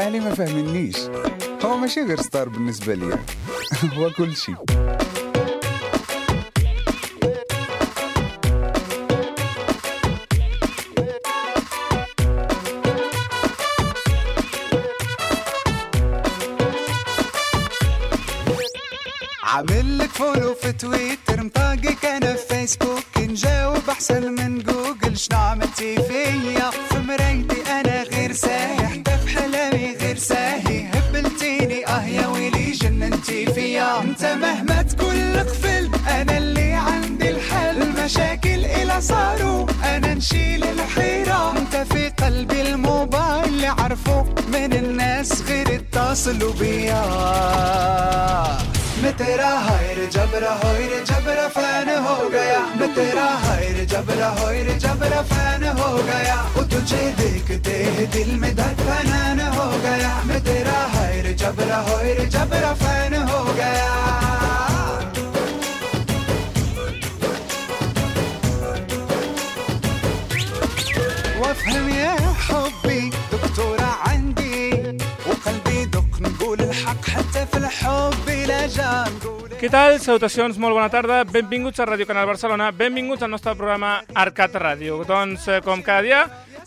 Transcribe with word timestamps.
أهلي 0.00 0.20
ما 0.20 0.34
فاهمنيش 0.34 0.96
هو 1.64 1.76
ماشي 1.76 2.00
غير 2.00 2.20
star 2.20 2.48
بالنسبة 2.48 2.94
ليا. 2.94 3.18
هو 3.96 4.10
كل 4.10 4.36
شيء. 4.36 4.54
عامل 19.42 20.08
follow 20.08 20.54
في 20.54 20.72
تويتر 20.72 21.44
مطاقك 21.44 22.04
أنا 22.04 22.34
في 22.34 22.46
فيسبوك 22.54 23.04
نجاوب 23.18 23.90
أحسن 23.90 24.32
من 24.32 24.58
جوجل 24.62 25.16
شنو 25.16 25.38
عملتي 25.38 25.96
فيا؟ 26.02 26.70
मसलूबिया। 46.20 47.00
मैं 49.02 49.12
तेरा 49.16 49.48
हायर 49.66 49.98
जबरा 50.12 50.50
होयर 50.62 50.92
जबरा 51.08 51.46
फ़ैन 51.48 51.88
हो 52.06 52.16
गया। 52.28 52.60
मैं 52.80 52.88
तेरा 52.94 53.24
हायर 53.44 53.84
जबरा 53.84 54.28
होयर 54.40 54.68
जबरा 54.78 55.22
फ़ैन 55.32 55.64
हो 55.80 55.88
गया। 56.10 56.36
वो 56.56 56.62
तुझे 56.74 57.00
देखते 57.20 57.76
ही 57.96 58.06
दिल 58.16 58.36
में 58.36 58.54
धड़कन 58.56 59.40
हो 59.56 59.66
गया। 59.80 60.12
मैं 60.26 60.44
तेरा 60.44 60.78
हायर 60.96 61.32
जबरा 61.36 61.78
होयर 61.88 62.24
जबरा 62.28 62.74
फ़ैन 62.84 63.14
हो 63.22 63.42
गया। 63.54 63.88
Què 79.60 79.68
tal? 79.68 79.96
Salutacions, 79.98 80.58
molt 80.62 80.76
bona 80.76 80.86
tarda. 80.88 81.24
Benvinguts 81.26 81.80
a 81.82 81.86
Ràdio 81.88 82.06
Canal 82.06 82.28
Barcelona. 82.28 82.68
Benvinguts 82.70 83.24
al 83.26 83.32
nostre 83.32 83.56
programa 83.58 83.96
Arcat 84.14 84.54
Ràdio. 84.54 85.00
Doncs, 85.04 85.48
eh, 85.48 85.60
com 85.64 85.82
cada 85.82 86.02
dia, 86.02 86.20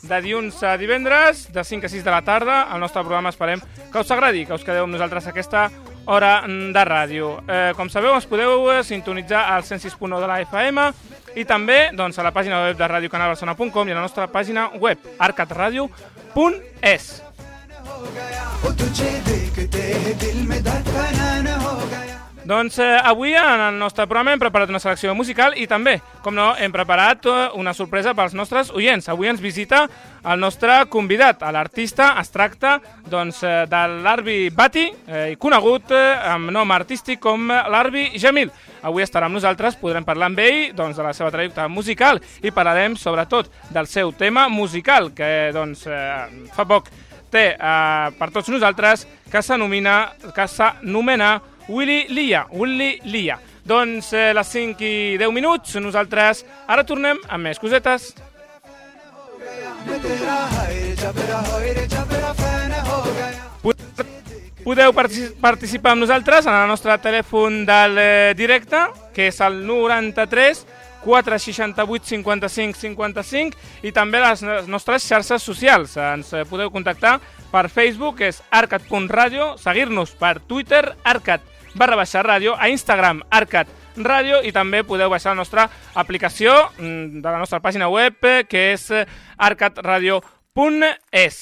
de 0.04 0.22
dilluns 0.22 0.62
a 0.64 0.78
divendres, 0.78 1.52
de 1.54 1.64
5 1.64 1.86
a 1.86 1.90
6 1.90 2.04
de 2.04 2.12
la 2.12 2.22
tarda, 2.22 2.68
el 2.74 2.80
nostre 2.80 3.02
programa 3.02 3.30
esperem 3.30 3.62
que 3.92 4.00
us 4.00 4.12
agradi, 4.12 4.46
que 4.46 4.54
us 4.54 4.64
quedeu 4.64 4.84
amb 4.84 4.94
nosaltres 4.94 5.28
aquesta 5.28 5.72
hora 6.06 6.44
de 6.46 6.86
ràdio. 6.86 7.42
Eh, 7.48 7.74
com 7.78 7.90
sabeu, 7.90 8.14
ens 8.14 8.28
podeu 8.28 8.70
eh, 8.72 8.84
sintonitzar 8.84 9.54
al 9.54 9.64
106.1 9.64 10.20
de 10.20 10.28
la 10.28 10.42
FM 10.44 10.92
i 11.36 11.46
també 11.46 11.92
doncs, 11.96 12.20
a 12.20 12.24
la 12.24 12.34
pàgina 12.36 12.66
web 12.66 12.78
de 12.78 12.88
radiocanalbarcelona.com 12.88 13.88
i 13.88 13.92
a 13.92 13.96
la 13.96 14.02
nostra 14.02 14.28
pàgina 14.28 14.70
web 14.76 14.98
arcatradio.es. 15.18 17.24
Doncs 22.44 22.78
eh, 22.80 23.00
avui 23.02 23.32
en 23.34 23.62
el 23.62 23.78
nostre 23.80 24.04
programa 24.04 24.34
hem 24.34 24.42
preparat 24.42 24.68
una 24.68 24.80
selecció 24.84 25.14
musical 25.16 25.54
i 25.56 25.64
també, 25.64 25.94
com 26.26 26.36
no, 26.36 26.50
hem 26.60 26.74
preparat 26.76 27.24
eh, 27.32 27.36
una 27.56 27.72
sorpresa 27.72 28.12
pels 28.18 28.34
nostres 28.36 28.68
oients. 28.76 29.08
Avui 29.08 29.30
ens 29.32 29.40
visita 29.40 29.86
el 30.28 30.42
nostre 30.44 30.82
convidat, 30.92 31.46
l'artista 31.56 32.09
es 32.20 32.34
tracta 32.36 32.74
doncs, 33.08 33.40
eh, 33.48 33.53
de 33.72 33.84
l'Arbi 34.03 34.50
Bati, 34.52 34.84
eh, 35.08 35.24
conegut 35.40 35.94
eh, 35.96 36.02
amb 36.34 36.52
nom 36.52 36.76
artístic 36.76 37.22
com 37.24 37.48
l'Arbi 37.48 38.09
Jamil. 38.20 38.52
Avui 38.84 39.08
estarà 39.08 39.32
amb 39.32 39.40
nosaltres, 39.40 39.80
podrem 39.80 40.03
parlar 40.03 40.28
amb 40.34 40.44
ell 40.44 40.76
doncs, 40.76 41.00
de 41.00 41.08
la 41.08 41.16
seva 41.16 41.32
trajectòria 41.32 41.72
musical 41.72 42.20
i 42.44 42.52
parlarem 42.52 43.00
sobretot 43.00 43.48
del 43.72 43.88
seu 43.88 44.12
tema 44.12 44.50
musical, 44.52 45.14
que 45.16 45.53
doncs, 45.56 45.88
eh, 45.88 46.52
fa 46.52 46.68
poc 46.68 46.92
té 47.34 47.53
eh, 47.56 48.14
per 48.20 48.30
tots 48.36 48.52
nosaltres, 48.52 49.08
que 49.32 49.42
s'anomena 49.42 50.12
que 50.36 50.46
s'anomena 50.52 51.38
Willy 51.68 52.07
Lia, 52.09 52.46
Willy 52.51 53.00
Lia. 53.06 53.40
Doncs 53.63 54.12
eh, 54.13 54.34
les 54.35 54.47
5 54.47 54.84
i 54.84 55.18
10 55.18 55.31
minuts, 55.31 55.78
nosaltres 55.79 56.44
ara 56.68 56.84
tornem 56.84 57.19
amb 57.29 57.47
més 57.47 57.59
cosetes. 57.59 58.12
Podeu 64.63 64.94
participar 64.96 65.91
amb 65.91 66.03
nosaltres 66.03 66.46
en 66.47 66.56
el 66.56 66.68
nostre 66.72 66.96
telèfon 67.03 67.63
del 67.68 67.97
eh, 68.00 68.34
directe, 68.35 68.85
que 69.16 69.28
és 69.31 69.40
el 69.44 69.62
93 69.68 70.66
468 71.03 72.07
55 72.07 72.79
55 72.79 73.84
i 73.84 73.91
també 73.91 74.22
les 74.23 74.44
nostres 74.72 75.07
xarxes 75.07 75.44
socials. 75.44 75.97
Ens 76.00 76.31
eh, 76.34 76.44
podeu 76.47 76.72
contactar 76.72 77.18
per 77.52 77.68
Facebook, 77.69 78.19
que 78.19 78.31
és 78.31 78.40
arcat.radio, 78.52 79.53
seguir-nos 79.59 80.16
per 80.19 80.40
Twitter, 80.40 80.85
arcat.radio, 81.03 81.53
barra 81.75 81.95
baixa 81.95 82.23
ràdio, 82.23 82.56
a 82.57 82.69
Instagram, 82.69 83.23
arcat 83.29 83.67
ràdio 83.97 84.41
i 84.45 84.51
també 84.51 84.84
podeu 84.84 85.09
baixar 85.09 85.34
la 85.34 85.41
nostra 85.41 85.69
aplicació 85.95 86.53
mm, 86.78 87.22
de 87.22 87.29
la 87.29 87.39
nostra 87.41 87.59
pàgina 87.61 87.89
web, 87.89 88.17
eh, 88.25 88.44
que 88.50 88.72
és 88.73 88.89
eh, 88.91 89.06
arcatradio.es 89.38 90.34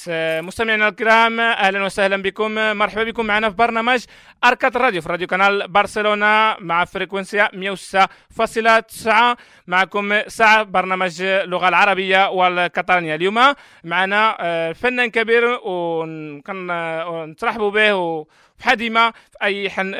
آه، 0.08 0.40
مستمعينا 0.40 0.88
الكرام 0.88 1.40
أهلا 1.40 1.84
وسهلا 1.84 2.22
بكم 2.22 2.58
آه، 2.58 2.72
مرحبا 2.72 3.04
بكم 3.04 3.26
معنا 3.26 3.50
في 3.50 3.56
برنامج 3.56 4.04
اركات 4.44 4.76
راديو 4.76 5.02
في 5.02 5.08
راديو 5.08 5.26
كانال 5.26 5.68
برشلونه 5.68 6.56
مع 6.60 6.84
frecuencia 6.84 7.48
106.9 7.52 9.36
معكم 9.66 10.28
ساعه 10.28 10.62
برنامج 10.62 11.22
اللغة 11.22 11.68
العربيه 11.68 12.28
والكتالونيه 12.30 13.14
اليوم 13.14 13.54
معنا 13.84 14.36
آه، 14.40 14.72
فنان 14.72 15.10
كبير 15.10 15.58
ونترحبوا 17.08 17.70
به 17.70 18.26
ديما 18.70 19.10
في 19.10 19.38
أي 19.42 19.70
حن... 19.70 19.92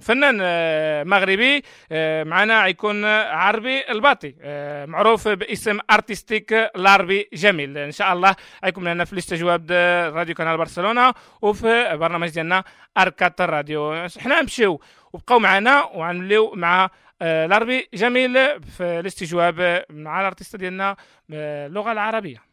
فنان 0.00 0.38
آه، 0.42 1.04
مغربي 1.04 1.62
آه، 1.92 2.24
معنا 2.24 2.62
غيكون 2.62 3.04
عربي 3.04 3.90
الباطي 3.90 4.34
آه، 4.42 4.86
معروف 4.86 5.28
باسم 5.28 5.78
artístic 5.90 6.52
العربي 6.52 7.28
جميل. 7.32 7.78
إن 7.78 7.92
شاء 7.92 8.12
الله 8.12 8.36
غيكون 8.64 8.88
لنا 8.88 9.04
في 9.04 9.12
الاستجواب 9.12 9.72
راديو 10.14 10.34
كانال 10.34 10.56
برشلونة 10.56 11.14
وفي 11.42 11.96
برنامج 11.96 12.28
ديالنا 12.28 12.64
أركات 12.98 13.40
الراديو. 13.40 14.08
حنا 14.18 14.40
نمشيو 14.40 14.80
وبقاو 15.12 15.38
معنا 15.38 15.84
وغنوليو 15.84 16.52
مع 16.54 16.90
العربي 17.22 17.88
جميل 17.94 18.60
في 18.60 18.82
الاستجواب 18.82 19.84
مع 19.90 20.20
ال 20.20 20.25
artiste 20.25 20.56
ديالنا 20.56 20.96
اللغة 21.30 21.92
العربية. 21.92 22.45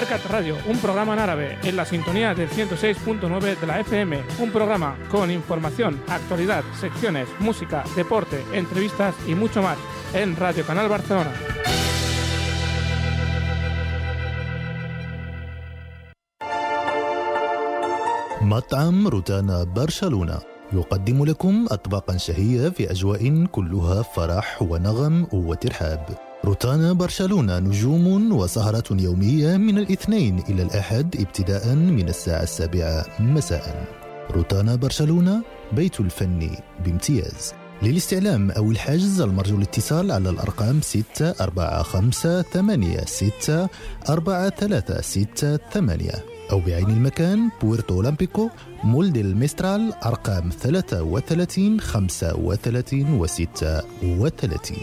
Arcat 0.00 0.24
Radio, 0.26 0.56
un 0.66 0.78
programa 0.78 1.14
en 1.14 1.18
árabe 1.20 1.58
en 1.62 1.76
la 1.76 1.84
sintonía 1.84 2.34
del 2.34 2.50
106.9 2.50 3.58
de 3.58 3.66
la 3.66 3.80
FM, 3.80 4.22
un 4.38 4.50
programa 4.50 4.96
con 5.10 5.30
información, 5.30 6.00
actualidad, 6.08 6.64
secciones, 6.80 7.28
música, 7.38 7.84
deporte, 7.94 8.44
entrevistas 8.52 9.14
y 9.26 9.34
mucho 9.34 9.62
más 9.62 9.78
en 10.12 10.36
Radio 10.36 10.64
Canal 10.66 10.88
Barcelona. 10.88 11.32
مطعم 18.46 19.08
روتانا 19.08 19.64
برشلونة 19.64 20.38
يقدم 20.72 21.24
لكم 21.24 21.66
أطباقا 21.70 22.16
شهية 22.16 22.68
في 22.68 22.90
أجواء 22.90 23.44
كلها 23.44 24.02
فرح 24.02 24.62
ونغم 24.62 25.26
وترحاب 25.32 26.18
روتانا 26.45 26.93
برشلونة 26.93 27.59
نجوم 27.59 28.31
وسهرة 28.31 28.83
يومية 28.91 29.57
من 29.57 29.77
الاثنين 29.77 30.39
إلى 30.49 30.63
الأحد 30.63 31.15
ابتداء 31.19 31.75
من 31.75 32.09
الساعة 32.09 32.43
السابعة 32.43 33.05
مساء. 33.19 33.87
روتانا 34.31 34.75
برشلونة 34.75 35.43
بيت 35.73 35.99
الفن 35.99 36.49
بامتياز. 36.85 37.53
للاستعلام 37.83 38.51
أو 38.51 38.71
الحجز 38.71 39.21
المرجو 39.21 39.57
الاتصال 39.57 40.11
على 40.11 40.29
الأرقام 40.29 40.81
6 40.81 41.35
4 41.41 41.83
5 41.83 42.41
8 42.41 43.05
6 43.05 43.69
4 44.09 44.49
3 44.49 45.01
6 45.01 45.57
8 45.57 46.11
أو 46.51 46.59
بعين 46.59 46.89
المكان 46.89 47.49
بويرتو 47.61 47.95
أولمبيكو 47.95 48.49
مول 48.83 49.11
ديل 49.13 49.35
أرقام 50.05 50.49
33 50.49 51.79
35 51.79 53.19
و 53.19 53.25
36 53.25 54.77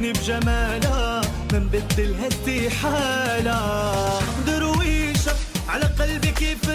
سحرتني 0.00 0.12
بجمالها 0.12 1.20
ما 1.52 1.58
نبدلها 1.58 2.28
استحالة 2.28 3.58
درويشة 4.46 5.32
على 5.68 5.84
قلبي 5.84 6.30
كيف 6.30 6.70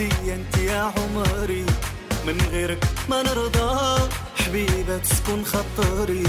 انت 0.00 0.12
يا 0.28 0.34
أنت 0.34 0.56
يا 0.58 0.80
عمري. 0.80 1.64
من 2.26 2.38
غيرك 2.52 2.84
ما 3.10 3.22
نرضى. 3.22 4.00
حبيبة 4.44 4.98
تسكن 4.98 5.42
خطري 5.44 6.22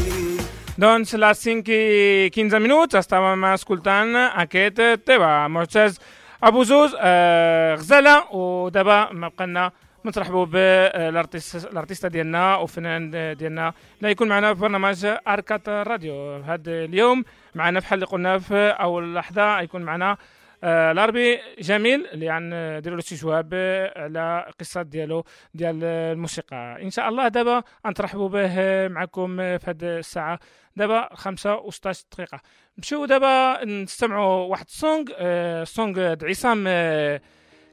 Doncs 0.82 1.14
les 1.14 1.38
5 1.44 1.68
i 1.70 2.30
15 2.34 2.60
minuts 2.60 2.96
estàvem 2.96 3.44
escoltant 3.54 4.16
aquest 4.44 4.80
tema. 5.06 5.48
معتز 5.48 6.00
ابو 6.44 6.64
زوز 6.64 6.96
آه 7.00 7.76
غزاله 7.76 8.32
ودابا 8.36 9.10
ما 9.12 9.28
بقينا 9.28 9.72
نترحبوا 10.06 10.46
بالارتيست 10.46 12.06
ديالنا 12.06 12.56
وفنان 12.56 13.10
ديالنا 13.38 13.74
اللي 14.00 14.12
يكون 14.12 14.28
معنا 14.28 14.54
في 14.54 14.60
برنامج 14.62 15.06
اركات 15.28 15.70
الراديو 15.70 16.36
هذا 16.36 16.62
اليوم 16.86 17.24
معنا 17.56 17.80
في 17.80 17.88
حل 17.88 18.06
قلنا 18.06 18.40
في 18.40 18.70
اول 18.70 19.16
لحظه 19.16 19.60
يكون 19.62 19.82
معنا 19.82 20.18
العربي 20.64 21.40
جميل 21.60 22.08
اللي 22.08 22.40
نديروا 22.80 22.98
له 22.98 23.04
شي 23.04 23.16
جواب 23.16 23.54
على 23.96 24.52
قصة 24.60 24.82
ديالو 24.82 25.24
ديال 25.54 25.84
الموسيقى. 25.84 26.78
إن 26.82 26.90
شاء 26.90 27.10
الله 27.10 27.28
دابا 27.28 27.64
نترحبوا 27.88 28.30
به 28.30 28.54
معكم 28.88 29.38
في 29.38 29.66
هذه 29.68 29.98
الساعة. 29.98 30.40
دابا 30.76 31.10
5 31.16 31.58
و16 31.58 32.04
دقيقة. 32.12 32.40
نمشيو 32.78 33.06
دابا 33.06 33.66
نستمعوا 33.66 34.46
واحد 34.46 34.66
السونغ 34.66 35.06
آه 35.18 35.64
سونغ 35.64 36.16
عصام 36.24 36.64
آه 36.68 37.22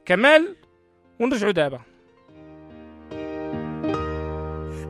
كمال. 0.05 0.55
ونرجعوا 1.19 1.51
دابا. 1.51 1.79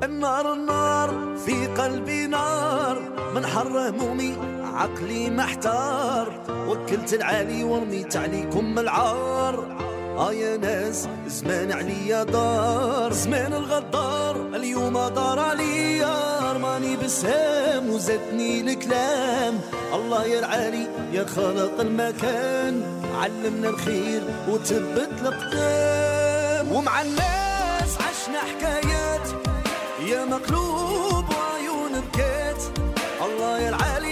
النار 0.03 0.53
النار 0.53 1.35
في 1.37 1.67
قلبي 1.67 2.27
نار. 2.27 2.99
من 3.35 3.45
حر 3.45 3.89
همومي 3.89 4.58
عقلي 4.79 5.29
محتار 5.29 6.27
وكلت 6.67 7.13
العالي 7.13 7.63
ورميت 7.63 8.17
عليكم 8.17 8.79
العار. 8.79 9.55
آه 10.17 10.33
يا 10.33 10.57
ناس 10.57 11.07
زمان 11.27 11.71
عليا 11.71 12.23
دار 12.23 13.13
زمان 13.13 13.53
الغدار. 13.53 14.35
اليوم 14.55 14.93
دار 14.93 15.39
عليا 15.39 16.51
رماني 16.53 16.97
بسهام 16.97 17.89
وزادني 17.89 18.61
الكلام. 18.61 19.59
الله 19.93 20.25
يا 20.25 20.39
العالي 20.39 20.87
يا 21.13 21.25
خالق 21.25 21.79
المكان. 21.79 22.83
علمنا 23.21 23.69
الخير 23.69 24.21
وثبت 24.49 25.11
القدام 25.21 26.71
ومع 26.71 27.01
الناس 27.01 27.91
عشنا 27.97 28.39
حكايات 28.39 29.27
يا 30.07 30.25
مقلوب 30.25 31.25
وعيون 31.29 32.01
بكات. 32.01 32.61
الله 33.25 33.59
يا 33.59 33.69
العالي 33.69 34.08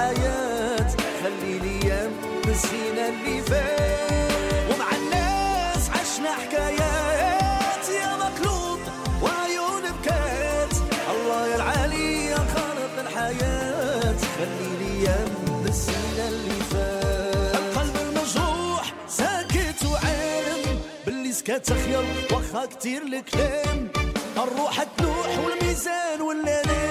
الحياة 0.00 0.96
خلي 1.22 1.58
لي 1.58 1.88
أيام 1.88 2.12
نسينا 2.48 3.08
اللي 3.08 3.42
فات. 3.42 4.70
ومع 4.70 4.90
الناس 4.96 5.90
عشنا 5.90 6.32
حكايات. 6.32 7.88
يا 8.02 8.16
مقلوب 8.16 8.80
وعيون 9.22 9.82
بكات. 9.82 10.74
الله 11.10 11.46
يا 11.46 11.56
العالي 11.56 12.26
يا 12.26 12.36
خالق 12.36 13.00
الحياة. 13.00 14.16
خلي 14.38 14.70
لي 14.80 15.08
أيام 15.08 15.28
نسينا 15.66 16.28
اللي 16.28 16.60
فات. 16.70 17.54
القلب 17.54 17.96
المجروح 17.96 18.94
ساكت 19.08 19.84
وعالم. 19.84 20.80
باللي 21.06 21.32
سكت 21.32 21.72
خير 21.72 22.04
واخا 22.32 22.66
كتير 22.66 23.02
الكلام. 23.02 23.88
الروح 24.36 24.82
تلوح 24.82 25.38
والميزان 25.44 26.20
ولا 26.20 26.42
نادم 26.66 26.89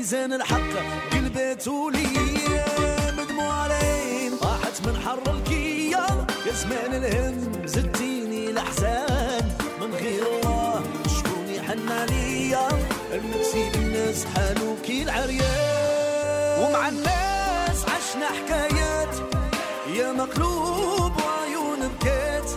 ميزان 0.00 0.32
الحق 0.32 0.72
قلبته 1.12 1.90
ليام 1.90 3.16
دموع 3.28 3.52
على 3.52 3.80
زمان 6.52 6.94
الهم 6.94 7.66
زدتيني 7.66 8.50
الأحزان. 8.50 9.44
من 9.80 9.94
غير 9.94 10.22
الله 10.26 10.82
شكون 11.18 11.48
يحن 11.48 11.88
عليا 11.92 12.68
المكسي 13.12 13.70
بالناس 13.70 14.24
حالو 14.24 14.76
كي 14.86 15.02
العريان 15.02 16.62
ومع 16.62 16.88
الناس 16.88 17.84
عشنا 17.84 18.26
حكايات 18.26 19.14
يا 19.96 20.12
مقلوب 20.12 21.12
وعيون 21.24 21.88
بكات. 21.88 22.50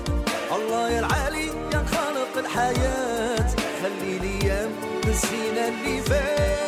الله 0.56 0.90
يا 0.90 1.00
العالي 1.00 1.48
يا 1.48 1.86
خالق 1.92 2.38
الحياة. 2.38 3.48
خلي 3.82 4.20
لي 4.20 4.70
نسينا 5.08 5.68
اللي 5.68 6.02
فات 6.02 6.62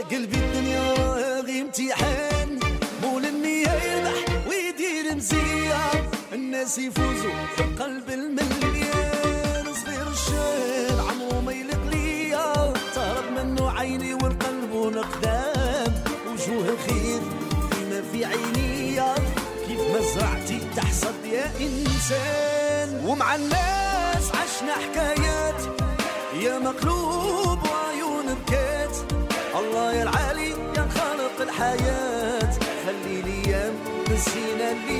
قلبي 0.00 0.36
الدنيا 0.36 0.94
راغي 0.94 1.60
امتحان 1.60 2.60
مول 3.02 3.26
النية 3.26 3.68
يربح 3.68 4.46
ويدير 4.48 5.16
مزيان. 5.16 6.04
الناس 6.32 6.78
يفوزوا 6.78 7.46
في 7.56 7.62
قلب 7.62 8.10
المليان. 8.10 9.64
صغير 9.84 10.08
الشان 10.08 11.00
عمرو 11.00 11.40
ما 11.40 11.52
يليق 11.52 11.84
ليا. 11.90 12.72
تهرب 12.94 13.24
منه 13.36 13.70
عيني 13.70 14.14
والقلب 14.14 14.74
نقدام 14.74 15.94
وجوه 16.26 16.68
الخير 16.68 17.20
فيما 17.70 18.02
في 18.12 18.24
عينيا. 18.24 19.14
كيف 19.68 19.80
ما 19.80 20.00
زرعتي 20.00 20.60
تحصد 20.76 21.24
يا 21.24 21.50
إنسان. 21.60 23.04
ومع 23.06 23.34
الناس 23.34 24.30
عشنا 24.30 24.72
حكايات. 24.72 25.62
يا 26.40 26.58
مقلوب 26.58 27.59
الله 29.60 29.92
يا 29.92 30.02
العالي 30.02 30.48
يا 30.76 30.88
خالق 30.94 31.40
الحياة 31.40 32.50
خلي 32.86 33.22
لي 33.22 33.44
أيام 33.46 33.74
نسينا 34.10 34.72
اللي 34.72 34.99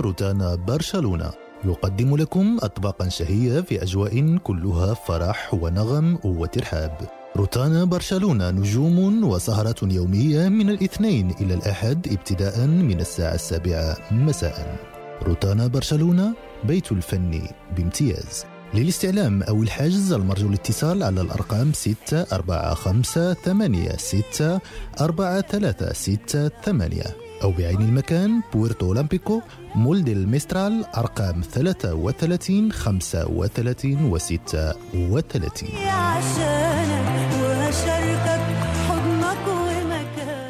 روتانا 0.00 0.54
برشلونة 0.54 1.30
يقدم 1.64 2.16
لكم 2.16 2.58
أطباقا 2.62 3.08
شهية 3.08 3.60
في 3.60 3.82
أجواء 3.82 4.36
كلها 4.36 4.94
فرح 4.94 5.54
ونغم 5.54 6.18
وترحاب. 6.24 7.08
روتانا 7.36 7.84
برشلونة 7.84 8.50
نجوم 8.50 9.24
وسهرة 9.24 9.76
يومية 9.82 10.48
من 10.48 10.70
الاثنين 10.70 11.30
إلى 11.40 11.54
الأحد 11.54 12.08
ابتداء 12.08 12.66
من 12.66 13.00
الساعة 13.00 13.34
السابعة 13.34 13.96
مساء. 14.10 14.76
روتانا 15.22 15.66
برشلونة 15.66 16.34
بيت 16.64 16.92
الفن 16.92 17.42
بامتياز. 17.76 18.44
للاستعلام 18.74 19.42
أو 19.42 19.62
الحجز 19.62 20.12
المرجو 20.12 20.48
الاتصال 20.48 21.02
على 21.02 21.20
الأرقام 21.20 21.72
6 21.72 22.26
4 22.32 22.74
5 22.74 23.34
8 23.34 23.96
6 23.96 24.60
4 25.00 25.40
3 25.40 25.92
6 25.92 26.48
8 26.48 27.02
أو 27.42 27.50
بعين 27.50 27.80
المكان 27.80 28.42
بويرتو 28.52 28.86
أولمبيكو 28.86 29.40
مول 29.74 30.04
ديل 30.04 30.28
ميسترال 30.28 30.84
أرقام 30.96 31.40
33 31.42 32.72
35 32.72 34.04
و 34.04 34.18
36 34.18 35.68
عشانك 35.86 37.32
وهشاركك 37.42 38.40
حضنك 38.88 39.48
ومكان 39.48 40.48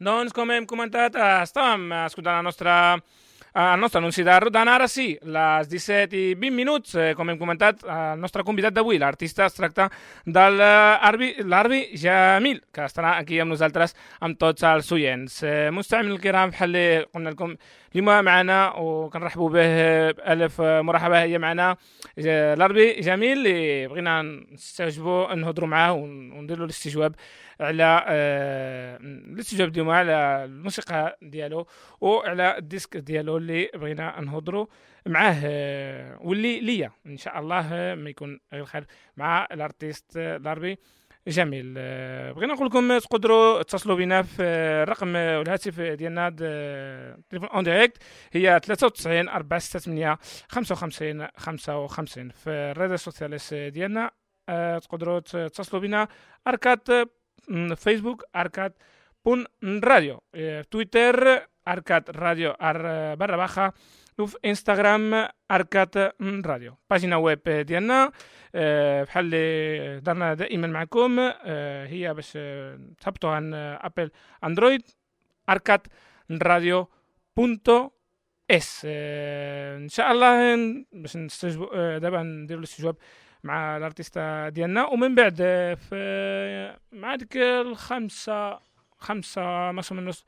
Doncs, 0.00 0.30
com 0.32 0.50
hem 0.54 0.64
comentat, 0.70 1.16
estàvem 1.42 1.88
escoltant 2.06 2.36
la 2.38 2.42
nostra, 2.46 2.74
el 3.54 3.80
nostre 3.80 3.98
anunci 3.98 4.22
de 4.22 4.40
Rodana. 4.40 4.74
Ara 4.76 4.88
sí, 4.88 5.18
les 5.22 5.68
17 5.68 6.16
i 6.16 6.34
20 6.34 6.54
minuts, 6.54 6.94
eh, 6.94 7.14
com 7.16 7.28
hem 7.30 7.38
comentat, 7.38 7.82
eh, 7.84 8.12
el 8.14 8.20
nostre 8.20 8.44
convidat 8.44 8.72
d'avui, 8.74 8.98
l'artista, 8.98 9.46
es 9.46 9.54
tracta 9.54 9.90
de 10.26 10.44
l'Arbi 11.44 11.88
Jamil, 11.96 12.62
que 12.72 12.82
estarà 12.84 13.16
aquí 13.18 13.40
amb 13.40 13.50
nosaltres, 13.54 13.94
amb 14.20 14.38
tots 14.38 14.62
els 14.62 14.92
oients. 14.92 15.42
Eh, 15.42 15.70
مستعمل 15.70 16.10
الكرام 16.12 16.50
بحال 16.50 17.06
قلنا 17.14 17.28
لكم 17.30 17.56
اليوم 17.94 18.24
معنا 18.24 18.72
وكنرحبوا 18.76 19.50
به 19.50 20.10
بألف 20.12 20.60
مرحبا 20.60 21.22
هي 21.22 21.38
معنا 21.38 21.76
الأربي 22.18 22.92
جميل 23.00 23.38
اللي 23.38 23.88
بغينا 23.88 24.22
نستجوبوا 24.52 25.34
نهضروا 25.34 25.68
معاه 25.68 25.92
ون- 25.92 26.32
ونديروا 26.32 26.64
الاستجواب 26.64 27.14
على 27.60 28.04
آه، 28.08 28.96
الاستجواب 28.96 29.72
ديالو 29.72 29.90
على 29.90 30.44
الموسيقى 30.44 31.18
ديالو 31.22 31.66
وعلى 32.00 32.58
الديسك 32.58 32.96
ديالو 32.96 33.36
اللي 33.36 33.70
بغينا 33.74 34.20
نهضروا 34.20 34.66
معاه 35.06 35.40
آه، 35.44 36.18
واللي 36.20 36.60
ليا. 36.60 36.90
إن 37.06 37.16
شاء 37.16 37.38
الله 37.38 37.68
آه، 37.74 37.94
ما 37.94 38.10
يكون 38.10 38.40
غير 38.52 38.64
خير 38.64 38.84
مع 39.16 39.48
ال 39.52 39.60
artiste 39.60 40.16
الاربي 40.16 40.78
جميل. 41.28 41.74
بغينا 42.34 42.54
نقول 42.54 42.66
لكم 42.66 42.98
تقدروا 42.98 43.62
تتصلوا 43.62 43.96
بنا 43.96 44.22
في 44.22 44.42
الرقم 44.82 45.16
والهاتف 45.16 45.80
ديالنا 45.80 46.28
د- 46.28 47.22
téléphone 47.30 47.48
en 47.48 47.64
direct 47.64 48.02
هي 48.32 48.60
93 48.64 49.28
468 49.28 50.16
55 50.48 51.28
55 51.36 52.28
في 52.30 52.50
ال 52.50 52.58
redes 52.58 52.96
sociales 52.96 53.54
ديالنا 53.54 54.10
تقدروا 54.82 55.20
تتصلوا 55.20 55.82
بنا 55.82 56.08
اركات 56.46 56.88
م، 57.48 57.74
فيسبوك 57.74 58.24
اركات 58.36 58.76
punto 59.24 59.44
راديو 59.84 60.20
آه، 60.34 60.62
تويتر 60.62 61.46
اركات 61.68 62.10
راديو 62.10 62.50
ار 62.50 63.14
barra 63.14 63.36
baja 63.36 63.72
وفي 64.18 64.36
انستغرام 64.44 65.28
اركات 65.50 65.96
راديو 66.22 66.74
página 66.90 67.16
web 67.16 67.42
ديالنا 67.48 68.12
آه، 68.54 69.04
بحال 69.04 69.24
اللي 69.24 70.00
درنا 70.00 70.34
دائما 70.34 70.66
معكم 70.66 71.16
آه، 71.44 71.86
هي 71.86 72.14
باش 72.14 72.32
آه، 72.36 72.78
تهبطوا 73.00 73.30
عن 73.30 73.54
آه، 73.54 73.86
ابل 73.86 74.10
اندرويد 74.44 74.82
اركات 75.48 75.86
راديو 76.42 76.88
punto 77.36 77.90
es 78.50 78.82
آه، 78.90 79.76
ان 79.76 79.88
شاء 79.88 80.12
الله 80.12 80.54
ن- 80.56 80.86
باش 80.92 81.16
نستجبوا 81.16 81.68
آه، 81.74 81.98
دابا 81.98 82.22
نديروا 82.22 82.60
الاستجواب 82.62 82.96
مع 83.44 83.76
ال 83.76 83.85
artista 83.85 84.48
ديالنا. 84.48 84.86
ومن 84.86 85.14
بعد 85.14 85.36
آه، 85.40 85.74
في 85.74 86.76
مع 86.92 87.14
ديك 87.16 87.36
الخمسة 87.36 88.58
خمسة 88.98 89.72
ماشي 89.72 89.94
من 89.94 90.04
نص 90.04 90.24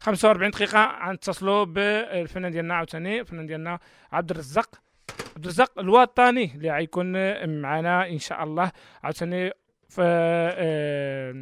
45 0.00 0.50
دقيقة 0.50 1.08
غنتصلوا 1.08 1.64
بالفنان 1.64 2.52
ديالنا 2.52 2.74
عاوتاني 2.74 3.20
الفنان 3.20 3.46
ديالنا 3.46 3.78
عبد 4.12 4.30
الرزاق 4.30 4.80
عبد 5.36 5.44
الرزاق 5.44 5.78
الوطني 5.78 6.54
اللي 6.54 6.70
غيكون 6.70 7.12
معنا 7.60 8.08
إن 8.08 8.18
شاء 8.18 8.44
الله. 8.44 8.72
عاوتاني 9.02 9.52
في 9.88 10.02
آه، 10.02 11.32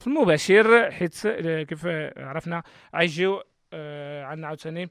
في 0.00 0.06
المباشر 0.06 0.90
حيت 0.90 1.26
آه، 1.26 1.62
كيف 1.62 1.86
عرفنا 2.16 2.62
غيجيو 2.94 3.42
آه، 3.72 4.24
عندنا 4.24 4.46
عاوتاني 4.46 4.90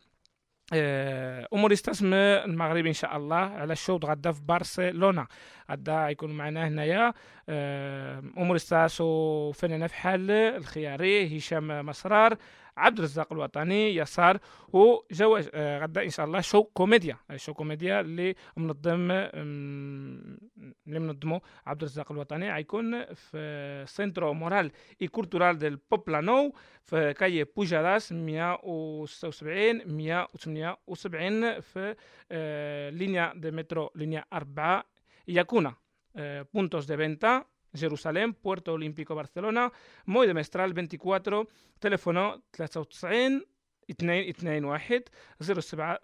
آه، 0.74 1.48
اموريستاس 1.54 2.02
من 2.02 2.14
المغرب 2.14 2.86
إن 2.86 2.94
شاء 2.94 3.18
الله 3.18 3.36
على 3.36 3.74
الشوط. 3.74 4.06
غدا 4.06 4.32
في 4.32 4.42
برشلونة. 4.46 5.28
غدا 5.72 6.10
يكون 6.10 6.32
معنا 6.32 6.68
هنايا. 6.68 7.14
آه، 7.50 8.24
اموريستاس 8.38 9.02
وفنانه 9.02 9.88
فحال 9.88 10.32
الخياري 10.32 11.38
هشام 11.38 11.86
مسرار. 11.86 12.38
عبد 12.78 12.98
الرزاق 12.98 13.34
الوطني 13.34 13.96
يسار 13.96 14.38
وجواز 14.74 15.50
آه، 15.54 15.80
غدا 15.80 16.04
إن 16.04 16.10
شاء 16.10 16.26
الله 16.26 16.42
show 16.42 16.64
comedia. 16.64 17.18
show 17.36 17.54
comedia 17.54 18.00
اللي 18.02 18.36
منظم 18.58 19.12
اللي 19.12 21.00
منظمه 21.00 21.42
عبد 21.66 21.82
الرزاق 21.82 22.12
الوطني. 22.12 22.54
غيكون 22.54 23.14
في 23.14 23.84
centro 23.88 24.34
moral 24.34 24.72
y 25.02 25.08
cultural 25.08 25.58
ديال 25.58 25.80
بوبلانو 25.92 26.54
في 26.84 27.14
calle 27.14 27.44
Pujades 27.44 28.12
176 28.12 29.82
178 29.88 31.60
في 31.62 31.96
آه، 32.32 32.90
línea 32.90 33.34
de 33.36 33.52
metro 33.52 33.92
línea 33.96 34.26
4 34.34 34.84
يكون 35.28 35.74
آه، 36.16 36.44
puntos 36.58 36.84
de 36.88 36.96
venta 36.98 37.44
جيروسالم 37.76 38.36
بورتو 38.44 38.72
اولمبيكو 38.72 39.16
برشلونه 39.16 39.72
مويد 40.08 40.30
مسترال 40.30 40.70
24 40.70 41.46
تليفونو 41.82 42.42
93 42.54 43.42
221 43.90 45.02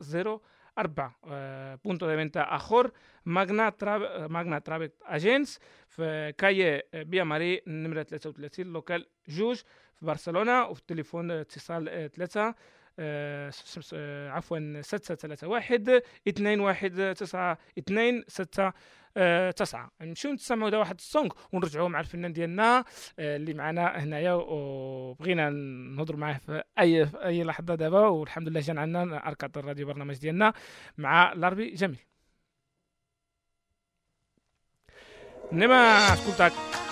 070 0.02 0.40
أربع 0.78 1.12
آه، 1.28 1.80
بونتو 1.86 2.08
دي 2.08 2.16
فينتا 2.16 2.56
آخر 2.56 2.92
ماغنا 3.26 3.70
تراب 3.70 4.32
ماغنا 4.32 4.60
ترافيك 4.60 4.92
أجنس 5.04 5.60
في 5.88 6.34
كاي 6.38 6.84
بيا 6.94 7.24
ماري 7.24 7.62
نمرة 7.68 8.04
33 8.04 8.66
لوكال 8.66 9.06
جوج 9.28 9.62
في 9.96 10.06
برشلونة 10.06 10.66
وفي 10.68 10.82
التليفون 10.82 11.32
اتصال 11.32 12.12
3 12.12 12.56
عفوا 14.30 14.82
631 14.82 16.02
219 16.28 17.58
2 17.78 18.24
6 18.28 18.74
9 19.52 19.92
نمشيو 20.02 20.32
نسمعوا 20.34 20.70
دا 20.70 20.78
واحد 20.78 20.96
السونغ 20.96 21.30
ونرجعوا 21.54 21.90
مع 21.90 22.00
الفنان 22.00 22.34
ديالنا 22.34 22.84
آه، 23.20 23.36
اللي 23.36 23.54
معنا 23.54 23.88
هنايا 24.04 24.34
وبغينا 24.34 25.50
نهضروا 25.50 26.20
معاه 26.20 26.38
في 26.38 26.64
أي 26.80 27.06
في 27.06 27.26
أي 27.26 27.44
لحظة 27.44 27.76
دابا. 27.76 28.08
والحمد 28.08 28.48
لله 28.50 28.60
جان 28.60 28.78
عندنا 28.78 29.28
اركاد 29.28 29.58
الراديو 29.58 29.88
برنامج 29.88 30.18
ديالنا 30.18 30.54
مع 30.98 31.34
لاربي 31.34 31.70
جميل. 31.76 32.00
Anem 35.52 35.72
a 35.72 36.83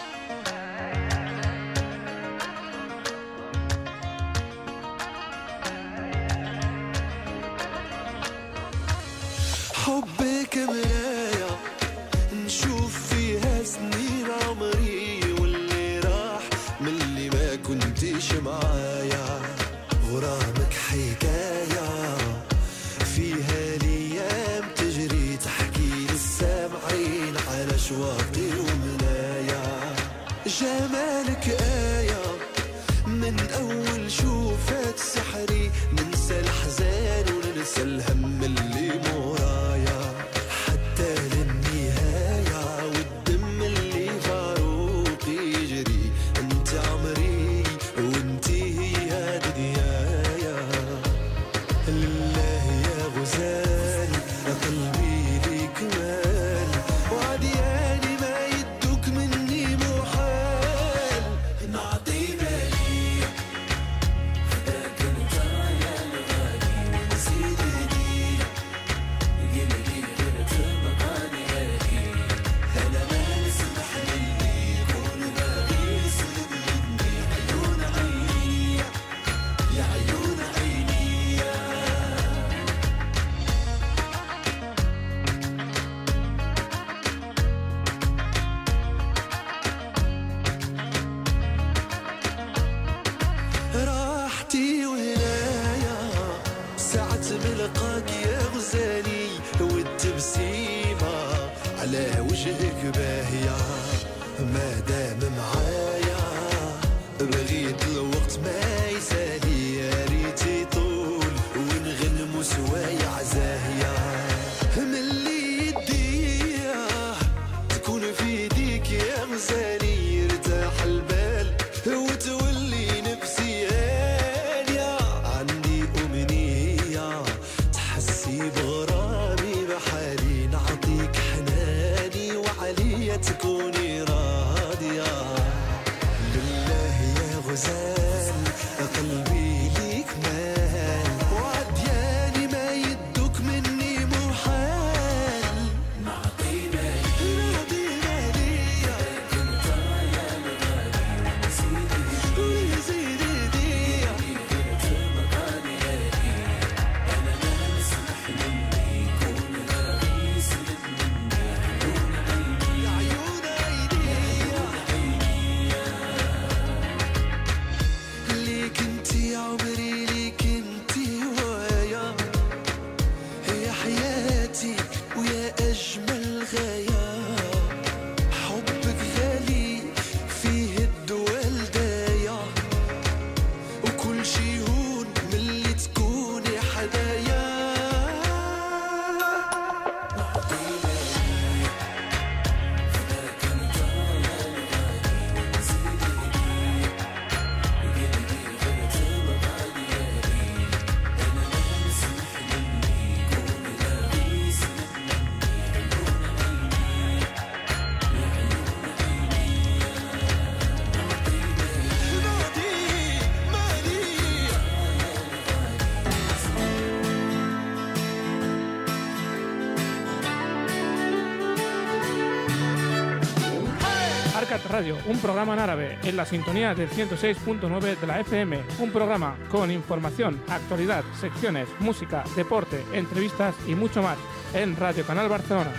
Radio, 224.82 224.98
un 225.06 225.20
programa 225.20 225.54
en 225.54 225.60
árabe 225.60 226.00
en 226.04 226.18
la 226.18 226.26
sintonía 226.26 226.74
del 226.74 226.90
106.9 226.90 228.00
de 228.00 228.08
la 228.08 228.20
FM. 228.22 228.64
Un 228.80 228.90
programa 228.90 229.38
con 229.52 229.70
información, 229.70 230.42
actualidad, 230.50 231.04
secciones, 231.20 231.70
música, 231.78 232.24
deporte, 232.36 232.84
entrevistas 232.92 233.54
y 233.68 233.76
mucho 233.76 234.02
más 234.02 234.18
en 234.56 234.76
Radio 234.76 235.06
Canal 235.06 235.30
Barcelona. 235.30 235.72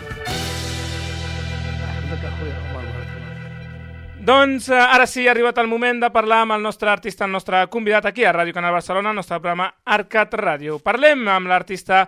Doncs 4.21 4.69
eh, 4.69 4.79
ara 4.79 5.09
sí, 5.09 5.27
ha 5.27 5.33
arribat 5.33 5.59
el 5.59 5.67
moment 5.67 6.05
de 6.05 6.13
parlar 6.15 6.45
amb 6.45 6.55
el 6.55 6.63
nostre 6.63 6.93
artista, 6.93 7.27
el 7.27 7.33
nostre 7.35 7.65
convidat 7.75 8.07
aquí 8.07 8.23
a 8.23 8.31
Ràdio 8.31 8.55
Canal 8.55 8.71
Barcelona, 8.71 9.11
el 9.11 9.19
nostre 9.19 9.41
programa 9.41 9.67
Arcat 9.83 10.39
Ràdio. 10.39 10.79
Parlem 10.79 11.27
amb 11.27 11.51
l'artista 11.51 12.05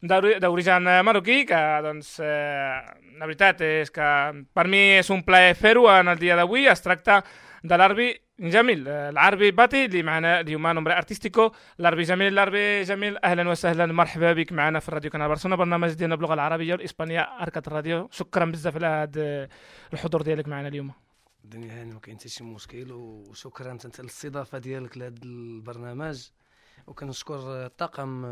d'origen 0.00 0.86
eh, 0.86 1.02
marroquí, 1.02 1.44
que 1.46 1.58
doncs, 1.82 2.18
eh, 2.20 2.78
la 3.18 3.26
veritat 3.26 3.60
és 3.66 3.90
que 3.90 4.08
per 4.54 4.66
mi 4.68 5.00
és 5.00 5.10
un 5.10 5.24
plaer 5.26 5.54
fer-ho 5.58 5.88
en 5.90 6.08
el 6.08 6.18
dia 6.18 6.36
d'avui. 6.36 6.66
Es 6.66 6.82
tracta 6.82 7.22
de 7.62 7.76
l'Arbi 7.76 8.14
جميل 8.40 8.88
العربي 8.88 9.50
باتي 9.50 9.84
اللي 9.84 10.02
معنا 10.02 10.40
اليوم 10.40 10.66
نمرة 10.66 10.92
ارتستيكو 10.92 11.50
العربي 11.80 12.02
جميل 12.02 12.32
العربي 12.32 12.82
جميل 12.82 13.18
أهلا 13.24 13.50
وسهلا 13.50 13.86
مرحبا 13.86 14.32
بك 14.32 14.52
معنا 14.52 14.80
في 14.80 14.88
الراديو 14.88 15.10
كنال 15.10 15.28
برشلونه 15.28 15.56
برنامج 15.56 15.92
ديالنا 15.92 16.16
باللغة 16.16 16.34
العربيه 16.34 16.72
والاسبانيه 16.72 17.20
اركه 17.20 17.62
الراديو 17.66 18.08
شكرا 18.12 18.44
بزاف 18.44 18.76
على 18.76 18.86
هذا 18.86 19.48
الحضور 19.92 20.22
ديالك 20.22 20.48
معنا 20.48 20.68
اليوم 20.68 20.92
الدنيا 21.44 21.80
هاني 21.80 21.92
ما 21.92 22.00
كاين 22.00 22.18
حتى 22.18 22.28
شي 22.28 22.44
مشكل 22.44 22.92
وشكرا 22.92 23.72
انت 23.72 24.00
الاستضافه 24.00 24.58
ديالك 24.58 24.98
لهذا 24.98 25.14
البرنامج 25.22 26.28
وكنشكر 26.88 27.66
الطاقم 27.66 28.24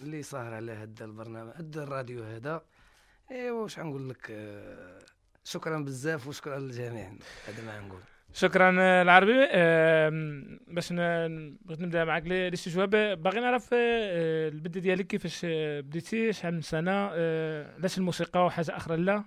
اللي 0.00 0.22
ساهر 0.22 0.54
على 0.54 0.72
هذا 0.72 1.04
البرنامج 1.04 1.52
هذا 1.56 1.82
الراديو 1.82 2.24
هذا. 2.24 2.62
إيوا 3.30 3.62
واش 3.62 3.78
غنقول 3.78 4.08
لك؟ 4.08 4.32
شكرا 5.44 5.78
بزاف 5.78 6.26
وشكرا 6.26 6.58
للجميع. 6.58 7.12
هذا 7.48 7.66
ما 7.66 7.80
نقول. 7.80 8.00
شكرا 8.32 8.70
العربي. 9.02 9.46
باش 10.74 10.92
بغيت 10.92 11.80
نبدأ 11.80 12.04
معك 12.04 12.22
لي 12.22 12.50
لي 12.50 12.54
استجواب 12.54 12.90
باغي 13.22 13.40
نعرف 13.40 13.70
آه، 13.72 14.48
البدايه 14.48 14.82
ديالك 14.82 15.06
كيفاش 15.06 15.46
بديتي؟ 15.80 16.32
شحال 16.32 16.54
من 16.54 16.62
سنة؟ 16.62 17.10
آه، 17.12 17.74
علاش 17.74 17.98
الموسيقى 17.98 18.46
وحاجة 18.46 18.76
أخرى 18.76 18.96
لا؟ 18.96 19.24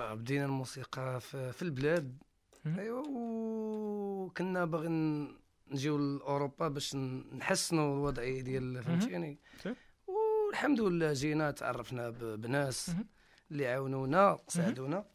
آه، 0.00 0.14
بدينا 0.14 0.44
الموسيقى 0.44 1.20
في, 1.20 1.62
البلاد. 1.62 2.18
إيوا 2.78 3.04
وكنا 3.08 4.64
باغيين 4.64 5.28
نجيو 5.68 5.98
لأوروبا 5.98 6.68
باش 6.68 6.94
نحسنوا 7.32 7.96
الوضعيه 7.96 8.40
ديال 8.40 8.82
فهمتيني. 8.82 9.38
والحمد 10.06 10.80
لله 10.80 11.12
جينا 11.12 11.50
تعرفنا 11.50 12.10
بناس. 12.10 12.90
اللي 13.50 13.66
عاونونا 13.66 14.38
ساعدونا. 14.48 15.06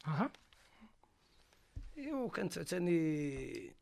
ايوا 1.97 2.25
وكانت 2.25 2.57
عاوتاني 2.57 3.73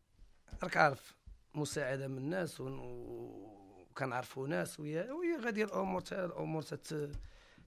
راك 0.64 0.78
عارف 0.78 1.16
مساعدة 1.56 2.08
من 2.08 2.18
الناس 2.18 2.62
وكنعرفوا 2.62 4.48
ناس 4.48 4.80
ويا 4.80 5.12
وهي 5.12 5.38
غادي 5.38 5.64
الأمور 5.64 6.02
تا 6.02 6.26
الأمور 6.26 6.62
تت 6.62 7.12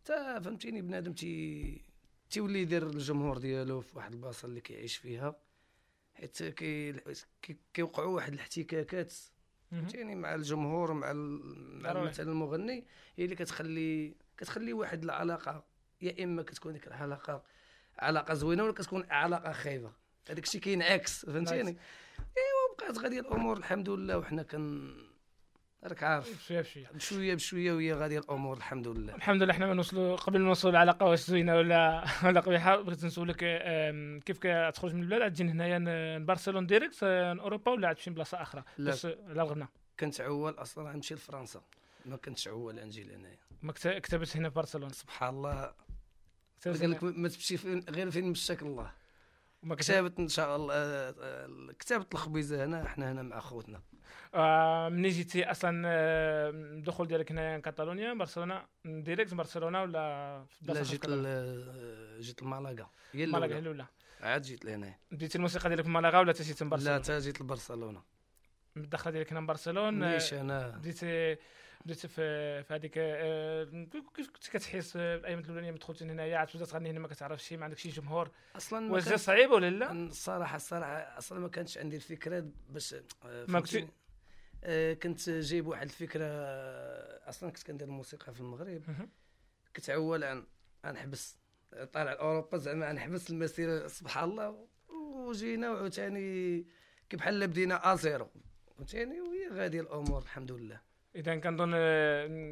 تا 0.04 0.40
فهمتيني 0.40 0.82
بنادم 0.82 1.12
تي 1.12 1.84
تيولي 2.30 2.62
يدير 2.62 2.86
الجمهور 2.86 3.38
ديالو 3.38 3.80
في 3.80 3.96
واحد 3.98 4.12
البلاصة 4.12 4.46
اللي 4.46 4.60
كيعيش 4.60 4.96
فيها. 4.96 5.36
حيت 6.14 6.42
كي 6.42 6.92
كي- 7.42 7.56
كيوقعوا 7.74 8.14
واحد 8.16 8.32
الاحتكاكات. 8.32 9.12
فهمتيني 9.70 10.14
مع 10.14 10.34
الجمهور 10.34 10.92
مع. 10.92 11.12
مثلا 12.04 12.30
المغني 12.32 12.86
هي 13.16 13.24
اللي 13.24 13.36
كتخلي 13.36 14.14
كتخلي 14.38 14.72
واحد 14.72 15.04
العلاقة 15.04 15.64
يا 16.02 16.24
إما 16.24 16.42
كتكون 16.42 16.72
ديك 16.72 16.86
العلاقة 16.86 17.42
علاقة 17.98 18.34
زوينة 18.34 18.64
ولا 18.64 18.72
كتكون 18.72 19.06
علاقة 19.10 19.52
خايبة 19.52 19.92
هذاك 20.30 20.44
الشيء 20.44 20.60
كينعكس 20.60 21.26
فهمتيني. 21.26 21.70
إيوا 22.18 22.76
بقات 22.78 22.98
غادية 22.98 23.20
الأمور 23.20 23.56
الحمد 23.56 23.88
لله 23.88 24.18
وحنا 24.18 24.42
كن 24.42 24.96
راك 25.84 26.02
عارف. 26.02 26.44
شوية 26.48 26.60
بشوية 26.60 26.88
بشوية. 26.94 27.34
بشوية 27.34 27.72
وهي 27.72 27.92
غادية 27.92 28.18
الأمور 28.18 28.56
الحمد 28.56 28.88
لله. 28.88 29.14
الحمد 29.14 29.42
لله 29.42 29.52
حنا 29.52 29.66
ما 29.66 29.74
نوصلوا 29.74 30.16
قبل 30.16 30.38
ما 30.40 30.48
نوصلوا 30.48 30.72
العلاقه 30.72 31.06
واش 31.06 31.20
زوينة 31.20 31.56
ولا 31.56 32.04
ولا 32.24 32.40
قبيحة 32.40 32.76
بغيت 32.82 33.04
نسولك 33.04 33.36
كيف 34.24 34.38
كتخرج 34.40 34.94
من 34.94 35.02
البلاد؟ 35.02 35.32
تجي 35.32 35.42
هنايا 35.44 35.78
ن- 35.78 36.26
برشلونة 36.26 36.66
direct 36.66 36.96
آه، 37.02 37.32
أوروبا 37.40 37.72
ولا 37.72 37.92
تمشي 37.92 38.10
بلاصة 38.10 38.42
أخرى؟ 38.42 38.62
لا. 38.78 38.90
لا 39.04 39.42
الغنى 39.42 39.68
كنت 40.00 40.20
عوال 40.20 40.58
أصلا 40.62 40.90
غنمشي 40.90 41.14
لفرنسا. 41.14 41.62
ما 42.06 42.16
كنتش 42.16 42.48
عوال 42.48 42.76
نجي 42.76 43.02
لهنايا. 43.04 43.38
ما 43.62 43.72
كت- 43.72 43.88
كتبت 43.88 44.36
هنا 44.36 44.48
في 44.48 44.54
برشلونة. 44.54 44.92
سبحان 44.92 45.34
الله. 45.34 45.72
قال 46.64 46.90
لك. 46.90 47.02
ما 47.04 47.28
تمشي 47.28 47.56
فين 47.56 47.84
غير 47.90 48.10
فين 48.10 48.24
مشاك 48.30 48.62
الله. 48.62 48.90
كتابة 49.68 50.12
إن 50.18 50.28
شاء 50.28 50.56
الله 50.56 50.74
آه، 50.74 51.48
كتابة 51.78 52.06
الخبيزة 52.14 52.64
هنا 52.64 52.82
إحنا 52.82 53.12
هنا 53.12 53.22
مع 53.22 53.40
خوتنا 53.40 53.80
آه، 54.34 54.88
مني 54.88 55.08
جيتي 55.08 55.50
أصلا 55.50 55.82
آه، 55.86 56.50
الدخول 56.50 57.06
ديالك 57.08 57.32
هنايا 57.32 57.58
كاتالونيا 57.58 58.14
برشلونة 58.14 58.62
direct 58.84 59.34
برشلونة 59.34 59.82
ولا 59.82 60.44
في 60.48 60.72
لا 60.72 60.82
جيت 60.82 61.06
جيت 62.20 62.42
لمالاغا 62.42 62.90
هي 63.12 63.26
مالاغا 63.26 63.46
الاولى 63.46 63.58
الأولى. 63.58 63.86
عاد 64.20 64.42
جيت 64.42 64.64
لهنا 64.64 64.94
بديتي 65.10 65.38
الموسيقى 65.38 65.68
ديالك 65.68 65.84
في 65.84 65.90
مالاغا 65.90 66.18
ولا 66.18 66.32
تجيتي 66.32 66.64
من 66.64 66.76
لا 66.76 66.98
تا 66.98 67.18
جيت 67.18 67.40
لبرشلونة. 67.40 68.02
الدخله 68.76 69.12
ديالك 69.12 69.32
هنا 69.32 69.40
برشلونة 69.46 70.12
ليش 70.12 70.34
أنا. 70.34 70.68
بديتي 70.68 71.36
بديتي 71.84 72.08
في 72.08 72.62
في 72.62 72.74
هذيك 72.74 72.92
آه، 72.96 73.64
كيف 74.14 74.28
كنت 74.30 74.48
كتحس 74.48 74.96
الأيام 74.96 75.38
الأولانية 75.38 75.70
ملي 75.70 75.78
دخلتي 75.78 76.04
هنايا؟ 76.04 76.36
عاد 76.36 76.46
تبدا 76.48 76.64
تغني 76.64 76.90
هنا 76.90 77.00
ما 77.00 77.08
كتعرفش 77.08 77.48
شي 77.48 77.56
ما 77.56 77.64
عندك 77.64 77.78
شي 77.78 77.88
جمهور؟ 77.88 78.30
أصلا 78.56 78.92
واش 78.92 79.08
صعيب 79.14 79.50
ولا 79.50 79.70
لا؟ 79.70 79.92
الصراحه 79.92 80.56
الصراحه 80.56 81.18
أصلا 81.18 81.38
ما 81.40 81.48
كانش 81.48 81.78
عندي 81.78 81.96
الفكرة 81.96 82.48
باش 82.68 82.94
آه، 82.94 83.44
ما؟ 83.48 83.60
كنتي- 83.60 83.88
آه، 84.64 84.92
كنت 84.94 85.30
جايب 85.30 85.66
واحد 85.66 85.82
الفكرة 85.86 86.24
أصلا 87.28 87.50
كنت 87.50 87.62
كندير 87.62 87.88
الموسيقى 87.88 88.34
في 88.34 88.40
المغرب. 88.40 88.82
كنت 89.76 89.90
عوال 89.90 90.24
عن 90.24 90.46
نحبس 90.84 91.36
طالع 91.92 92.12
اوروبا 92.12 92.58
زعما 92.58 92.92
نحبس 92.92 93.30
المسيرة 93.30 93.86
سبحان 93.86 94.30
الله. 94.30 94.66
وجينا 95.14 95.70
وعاوتاني 95.70 96.66
كي 97.10 97.16
بحال 97.16 97.48
بدينا 97.48 97.92
ازيرو 97.92 98.30
فهمتيني؟ 98.76 99.20
وهي 99.20 99.48
غادي 99.52 99.80
الأمور 99.80 100.22
الحمد 100.22 100.52
لله. 100.52 100.80
إذا 101.16 101.36
كنظن 101.36 101.70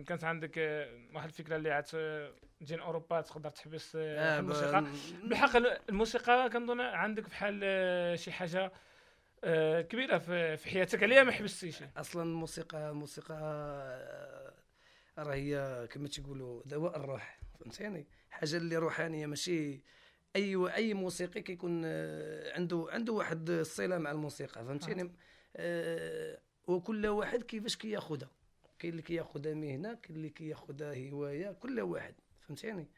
كانت 0.05 0.25
عندك 0.25 0.59
واحد 1.15 1.29
الفكرة 1.29 1.57
اللي 1.57 1.71
عاد 1.71 1.85
تجي 2.61 2.81
أوروبا 2.81 3.21
تقدر 3.21 3.51
تحبس 3.51 3.97
آه، 3.97 4.39
الموسيقى. 4.39 4.85
بالحق 5.25 5.57
الموسيقى 5.89 6.51
كنظن 6.51 6.81
عندك 6.81 7.23
بحال 7.23 7.61
آه، 7.65 8.15
شي 8.17 8.33
حاجة 8.33 8.73
آه، 9.45 9.81
كبيرة 9.81 10.19
في 10.57 10.69
حياتك. 10.71 11.03
عليها 11.03 11.23
ما 11.23 11.33
حبستيش 11.33 11.83
أصلا 11.97 12.23
الموسيقى 12.23 12.91
الموسيقى 12.91 13.35
راه 15.19 15.35
هي 15.35 15.87
كما 15.91 16.09
تيقولوا 16.09 16.63
دواء 16.67 16.97
الروح 16.97 17.41
فهمتيني؟ 17.61 18.07
حاجة 18.31 18.57
اللي 18.57 18.77
روحانية 18.77 19.27
ماشي 19.27 19.83
أي 20.37 20.75
أي 20.75 20.95
موسيقي 20.95 21.43
كيكون 21.43 21.85
عنده 22.55 22.87
عنده 22.91 23.13
واحد 23.13 23.51
الصلة 23.51 23.99
مع 23.99 24.11
الموسيقى 24.11 24.65
فهمتيني؟ 24.65 25.13
آه، 25.57 26.39
وكل 26.67 27.07
واحد 27.07 27.43
كيفاش 27.43 27.77
كياخذها 27.77 28.31
كاين 28.79 28.93
اللي 28.93 29.03
كياخذها 29.03 29.55
مهنه 29.55 29.95
كاين 29.95 30.17
اللي 30.17 30.31
كياخذها 30.31 31.11
هوايه 31.11 31.53
كل 31.53 31.81
واحد 31.81 32.15
فهمتيني؟ 32.41 32.89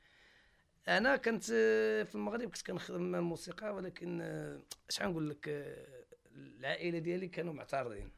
أنا 0.89 1.17
كنت 1.17 1.45
آه، 1.53 2.03
في 2.03 2.15
المغرب 2.15 2.49
كنت 2.49 2.67
كنخدم 2.67 3.15
الموسيقى 3.15 3.75
ولكن 3.75 4.21
آه، 4.23 4.61
اش 4.91 5.03
غنقول 5.03 5.31
لك 5.31 5.49
آه، 5.49 6.05
العائلة 6.35 6.99
ديالي 6.99 7.29
كانوا 7.29 7.53
معترضين. 7.53 8.13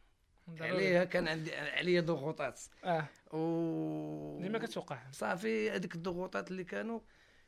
عليها 0.60 1.04
كان 1.04 1.28
عندي 1.28 1.54
عليا 1.54 2.00
ضغوطات. 2.00 2.60
آه. 2.84 3.06
و 3.36 4.40
ديما 4.42 4.58
كتوقع. 4.58 5.10
صافي 5.12 5.70
هذيك 5.70 5.94
الضغوطات 5.94 6.50
اللي 6.50 6.64
كانوا 6.64 7.00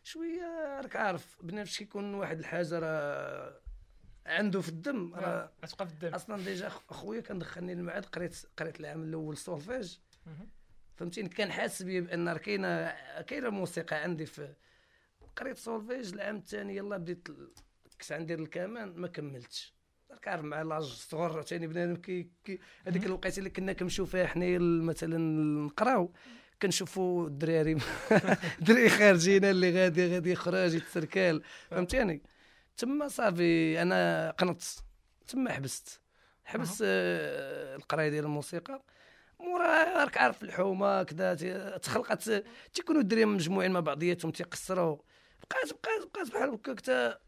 شوية 0.05 0.81
راك 0.81 0.97
عارف 0.97 1.37
بنفس 1.43 1.79
كيكون 1.79 2.15
واحد 2.15 2.39
الحاجة 2.39 2.79
راه 2.79 3.61
عنده 4.27 4.61
في 4.61 4.69
الدم 4.69 5.15
راه 5.15 5.53
غتبقى 5.65 5.87
في 5.87 5.93
الدم. 5.93 6.15
أصلا 6.15 6.45
déjà 6.45 6.67
أخويا 6.67 7.21
كان 7.21 7.39
دخلني 7.39 7.73
المعهد 7.73 8.07
قريت 8.07 8.47
قريت 8.57 8.81
العام 8.81 9.03
الأول 9.03 9.37
سولفيج. 9.37 9.99
فهمتيني 10.97 11.29
كان 11.29 11.53
حاسس 11.53 11.83
بي 11.83 12.01
بأن 12.01 12.29
راه 12.29 12.39
كاينة 12.39 12.95
كاينة 13.23 13.51
موسيقى 13.51 13.97
عندي 13.97 14.27
في 14.27 14.55
قريت 15.37 15.59
سولفيج 15.59 16.15
العام 16.15 16.37
الثاني 16.37 16.77
يلا 16.77 16.97
بديت 16.97 17.29
كنت 17.93 18.13
غندير 18.13 18.39
الكمان 18.39 18.95
ما 18.97 19.09
كملتش. 19.09 19.75
عارف 20.27 20.45
مع 20.45 20.63
l'âge 20.63 20.83
صغر 20.83 21.43
ثاني 21.43 21.67
بنادم 21.67 21.97
كي, 21.97 22.31
كي 22.45 22.61
هذيك 22.87 23.07
الوقيتة 23.07 23.39
اللي 23.39 23.51
كنا 23.51 23.73
كنمشيو 23.73 24.07
فيها 24.07 24.27
حنايا 24.27 24.59
مثلا 24.59 25.19
نقراو 25.67 26.13
كنشوفوا 26.63 27.27
الدراري 27.27 27.73
الدراري 28.61 28.89
خارجين 28.89 29.45
اللي 29.45 29.71
غادي 29.83 30.13
غادي 30.15 30.31
يخرج 30.33 30.75
يتسركال. 30.75 31.43
فهمتيني 31.71 32.23
تما 32.77 33.09
صافي 33.09 33.83
أنا 33.83 34.31
قنطت. 34.31 34.85
تما 35.29 35.53
حبست. 35.53 36.01
حبست 36.45 36.83
آه، 36.87 37.77
القراية 37.77 38.09
ديال 38.09 38.25
الموسيقى. 38.25 38.83
مورا 39.41 40.05
راك 40.05 40.19
عارف 40.19 40.43
الحومة 40.43 41.03
كذا 41.03 41.35
تخلقت 41.83 42.45
تيكونوا 42.75 43.01
الدراري 43.01 43.25
مجموعين 43.25 43.71
مع 43.71 43.81
بعضياتهم 43.81 44.31
تيقصروا. 44.31 44.97
بقات 45.51 45.71
بقات 45.73 46.09
بقات 46.15 46.33
بحال 46.35 46.49
هكاك 46.51 46.81
تا 46.81 47.19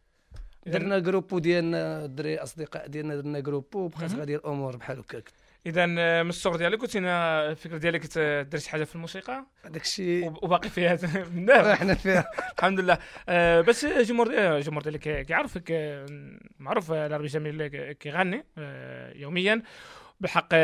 درنا 0.67 0.99
grupo 0.99 1.39
ديالنا 1.39 2.05
الدراري 2.05 2.39
أصدقاء 2.39 2.87
ديالنا 2.87 3.17
درنا 3.17 3.41
grupo 3.41 3.79
وبقات. 3.79 4.15
غادي 4.15 4.37
الأمور 4.37 4.77
بحال 4.77 4.99
هكاك. 4.99 5.31
اذا 5.67 5.87
من 5.87 6.29
الصغر 6.29 6.57
ديالك 6.57 6.79
كنت 6.79 6.97
هنا 6.97 7.49
الفكرة 7.51 7.79
ديالك 7.79 8.07
ت- 8.07 8.19
دير 8.51 8.61
شي 8.61 8.71
حاجة 8.71 8.85
في 8.85 8.95
الموسيقى؟ 8.95 9.47
هذاك 9.65 9.83
الشيء. 9.83 10.27
وب- 10.27 10.45
وباقي 10.45 10.69
فيها 10.69 10.95
إحنا 11.73 11.95
فيها. 11.95 12.25
الحمد 12.59 12.81
لله. 12.81 12.99
آه، 13.29 13.61
بس 13.61 13.85
الجمهور 13.85 14.35
آه، 14.39 14.57
الجمهور 14.57 14.83
ديالك 14.83 15.27
كيعرفك 15.27 15.71
آه، 15.71 16.07
معروف 16.59 16.93
آه، 16.93 17.07
العربي 17.07 17.27
جميل 17.27 17.67
كيغني 17.93 18.45
آه، 18.59 19.13
يوميا. 19.17 19.63
بالحق 20.21 20.55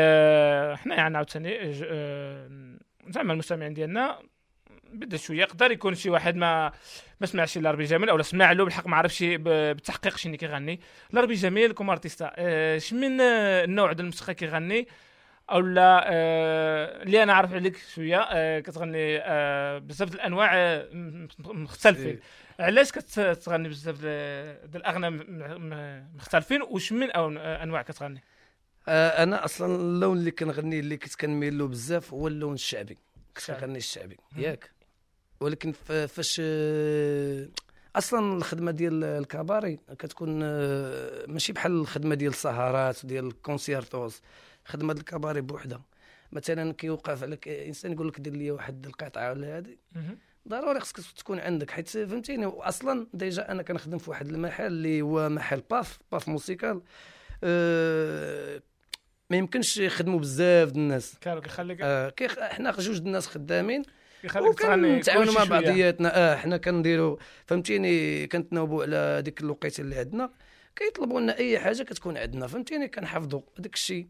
حنا 0.81 0.95
يعني 0.95 1.17
عاوتاني 1.17 1.57
آه، 1.85 2.49
زعما 3.07 3.33
المستمعين 3.33 3.73
ديالنا 3.73 4.19
بدا 4.93 5.17
شوية 5.17 5.39
يقدر 5.41 5.71
يكون 5.71 5.95
شي 5.95 6.09
واحد 6.09 6.35
ما 6.35 6.71
ما 7.21 7.27
سمعش 7.27 7.57
لاربي 7.57 7.83
جميل 7.83 8.09
أو 8.09 8.21
سمع 8.21 8.51
له 8.51 8.63
بالحق 8.63 8.87
ما 8.87 8.97
عرفش 8.97 9.23
بالتحقيق 9.23 10.17
شنو 10.17 10.37
كيغني. 10.37 10.79
لاربي 11.11 11.33
جميل 11.33 11.71
como 11.71 11.89
artista 11.89 12.31
آه، 12.35 12.77
شمن 12.77 13.21
آه، 13.21 13.63
النوع 13.63 13.91
ديال 13.91 13.99
الموسيقى 13.99 14.33
كيغني؟ 14.33 14.87
أو 15.51 15.59
لا 15.59 16.03
اللي 17.03 17.23
أنا 17.23 17.33
عارف 17.33 17.53
عليك 17.53 17.77
شوية 17.95 18.59
كتغني 18.59 19.17
بزاف 19.79 20.09
د 20.09 20.13
الأنواع 20.13 20.51
مختلفين. 21.39 22.07
إيه. 22.07 22.19
علاش 22.65 22.91
كتغني 22.91 23.69
بزاف 23.69 23.95
د- 24.01 24.71
د 24.71 24.75
الاغاني 24.75 25.09
م- 25.09 25.15
م- 25.59 26.07
مختلفين؟ 26.15 26.61
وش 26.61 26.91
من 26.91 27.11
أو 27.11 27.29
أنواع 27.37 27.81
كتغني؟ 27.81 28.23
آه، 28.87 29.23
أنا 29.23 29.45
أصلا 29.45 29.75
اللون 29.75 30.17
اللي 30.17 30.31
كنغني 30.31 30.79
اللي 30.79 30.97
كنت 30.97 31.15
كنميل 31.15 31.57
له 31.57 31.67
بزاف 31.67 32.13
هو 32.13 32.27
اللون 32.27 32.53
الشعبي. 32.53 32.97
كنت. 33.37 33.51
كنغني 33.51 33.77
الشعبي. 33.77 34.17
ياك. 34.37 34.71
ولكن 35.39 35.71
فاش 36.07 36.41
آه، 36.43 37.47
أصلا 37.95 38.37
الخدمة 38.37 38.71
ديال 38.71 39.03
الكباري 39.03 39.79
كتكون 39.99 40.39
آه، 40.43 41.25
ماشي 41.27 41.53
بحال 41.53 41.71
الخدمة 41.71 42.15
ديال 42.15 42.31
السهرات 42.31 43.05
ديال 43.05 43.27
ال 43.27 43.35
conciertos. 43.35 44.21
خدمة 44.65 44.93
الكباري 44.93 45.41
بوحدها. 45.41 45.81
مثلا 46.31 46.73
كيوقف 46.73 47.23
عليك 47.23 47.47
إنسان 47.47 47.91
يقول 47.91 48.07
لك 48.07 48.19
دير 48.19 48.33
لي 48.33 48.51
واحد 48.51 48.85
القطعة 48.85 49.31
ولا 49.31 49.57
هذه. 49.57 49.77
ضروري 50.47 50.79
خصك 50.79 51.11
تكون 51.17 51.39
عندك. 51.39 51.71
حيت 51.71 51.89
فهمتيني 51.89 52.45
واصلا 52.45 53.07
déjà 53.13 53.51
أنا 53.51 53.63
كنخدم 53.63 53.97
في 53.97 54.09
واحد 54.09 54.27
المحل 54.27 54.65
اللي 54.65 55.01
هو 55.01 55.29
محل 55.29 55.63
bar 55.71 55.99
bar 56.11 56.27
musical 56.27 56.81
أه 57.43 58.61
ما 59.33 59.37
يمكنش 59.37 59.77
يخدموا 59.77 60.19
بزاف 60.19 60.71
د 60.71 60.77
الناس. 60.77 61.15
كانوا 61.21 61.41
كيخليك 61.41 61.77
أه 61.81 62.09
كيخ... 62.09 62.39
حنا 62.39 62.71
جوج 62.71 62.97
د 62.97 63.05
الناس 63.05 63.27
خدامين. 63.27 63.83
وكنتعاونوا 64.35 65.33
مع. 65.33 65.43
بعضياتنا. 65.43 66.17
آه 66.17 66.35
حنا 66.35 66.57
كنديروا 66.57 67.17
فهمتيني 67.45 68.27
كنتناوبوا 68.27 68.83
على 68.83 69.21
ديك 69.21 69.41
الوقيتة 69.41 69.81
اللي 69.81 69.95
عندنا. 69.95 70.31
كيطلبوا 70.75 71.19
لنا 71.19 71.37
أي 71.37 71.59
حاجة 71.59 71.83
كتكون 71.83 72.17
عندنا 72.17 72.47
فهمتيني؟ 72.47 72.87
كنحفظوا 72.87 73.41
هذاك 73.59 73.73
الشيء. 73.73 74.07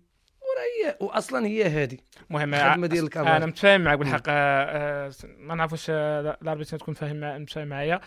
هي 0.85 0.97
واصلا 0.99 1.45
هي 1.47 1.63
هذه 1.63 1.97
مهم 2.29 2.53
الخدمة 2.53 2.87
ديال 2.87 3.03
الكبار. 3.03 3.37
أنا 3.37 3.45
متفاهم 3.45 3.81
معك 3.81 3.97
بالحق 3.97 4.23
آه، 4.27 5.07
آه، 5.07 5.11
ما 5.39 5.55
نعرفش 5.55 5.87
آه، 5.89 6.37
الاربيت 6.41 6.75
تكون 6.75 6.93
فاهم 6.93 7.41
متفاهم 7.41 7.67
معايا 7.67 8.01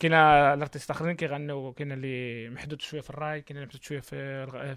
كاين 0.00 0.12
les 0.14 0.35
artistes 0.35 0.90
اخرين 0.90 1.16
كيغنوا 1.16 1.72
كاين 1.72 1.92
اللي 1.92 2.48
محدود 2.50 2.80
شوية 2.82 3.00
في 3.00 3.10
الراي 3.10 3.40
كاين 3.40 3.56
اللي 3.56 3.66
محدود 3.66 3.82
شوية 3.82 4.00
في 4.00 4.46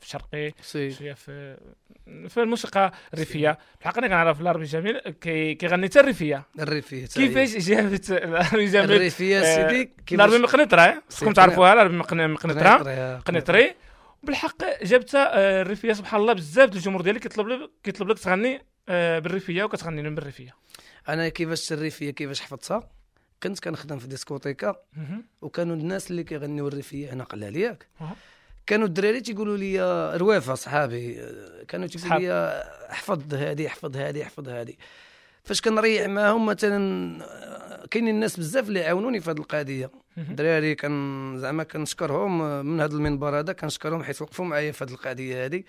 في 0.00 0.04
الشرقي 0.06 0.52
شوية 0.90 1.12
في 1.12 1.56
في 2.28 2.40
الموسيقى 2.40 2.92
الريفيه 3.14 3.58
بالحق 3.80 3.98
أنا 3.98 4.06
كنعرف 4.06 4.40
العربي 4.40 4.64
جميل 4.64 4.98
كي- 4.98 5.54
كيغني 5.54 5.86
حتى 5.86 6.00
الريفيه 6.00 6.42
الريفيه. 6.60 7.06
كيفاش 7.06 7.56
جابت 7.68 8.10
العربي 8.10 8.64
جميل 8.66 8.92
الريفيه 8.92 9.38
آه، 9.40 9.68
سيدي 9.68 9.90
العربي 10.12 10.38
مقنطره 10.38 11.02
خصكم 11.10 11.32
تعرفوها 11.32 11.72
العربي 11.72 11.96
مقن- 11.96 12.30
مقنطره. 12.30 13.18
قنيطري 13.18 13.74
بالحق 14.22 14.82
جابتها 14.84 15.38
آه، 15.38 15.62
الريفية 15.62 15.92
سبحان 15.92 16.20
الله 16.20 16.32
بزاف 16.32 16.68
ديال 16.68 16.78
الجمهور 16.78 17.02
ديالك 17.02 17.20
كيطلب 17.20 17.48
لك 17.48 17.70
كيطلب 17.82 18.08
لك 18.08 18.18
تغني 18.18 18.62
آه، 18.88 19.18
بالريفية 19.18 19.64
وكتغني 19.64 20.02
لهم 20.02 20.14
بالريفية. 20.14 20.54
أنا 21.08 21.28
كيفاش 21.28 21.72
الريفية 21.72 22.10
كيفاش 22.10 22.40
حفظتها؟ 22.40 22.90
كنت 23.42 23.60
كنخدم 23.60 23.98
في 23.98 24.06
discoteca 24.06 24.76
وكانوا 25.42 25.76
الناس 25.76 26.10
اللي 26.10 26.24
كيغنيو 26.24 26.68
الريفية 26.68 27.12
هنا 27.12 27.24
قلال 27.24 27.56
ياك. 27.56 27.86
كانوا 28.66 28.86
الدراري 28.86 29.20
تيقولوا 29.20 29.56
لي 29.56 29.80
روافه 30.16 30.54
صحابي 30.54 31.14
كانوا 31.68 31.86
تيقولوا. 31.86 32.18
لي 32.18 32.32
احفظ 32.90 33.34
هذه 33.34 33.66
احفظ 33.66 33.96
هذه 33.96 34.22
احفظ 34.22 34.48
هذه 34.48 34.74
فاش 35.44 35.60
كنريح 35.60 36.06
معاهم 36.06 36.46
مثلا 36.46 37.18
آه، 37.24 37.86
كاينين 37.86 38.14
الناس 38.14 38.36
بزاف 38.36 38.68
اللي 38.68 38.84
عاونوني 38.84 39.20
في 39.20 39.30
هذه 39.30 39.38
القضية. 39.38 39.90
الدراري 40.18 40.74
كان 40.74 41.34
زعما 41.38 41.62
كنشكرهم 41.62 42.42
آه، 42.42 42.62
من 42.62 42.80
هذا 42.80 42.94
المنبر 42.94 43.38
هذا 43.38 43.52
كنشكرهم 43.52 44.02
حيت 44.02 44.22
وقفوا 44.22 44.44
معايا 44.44 44.72
في 44.72 44.84
هذه 44.84 44.90
القضية 44.90 45.44
هذه 45.44 45.62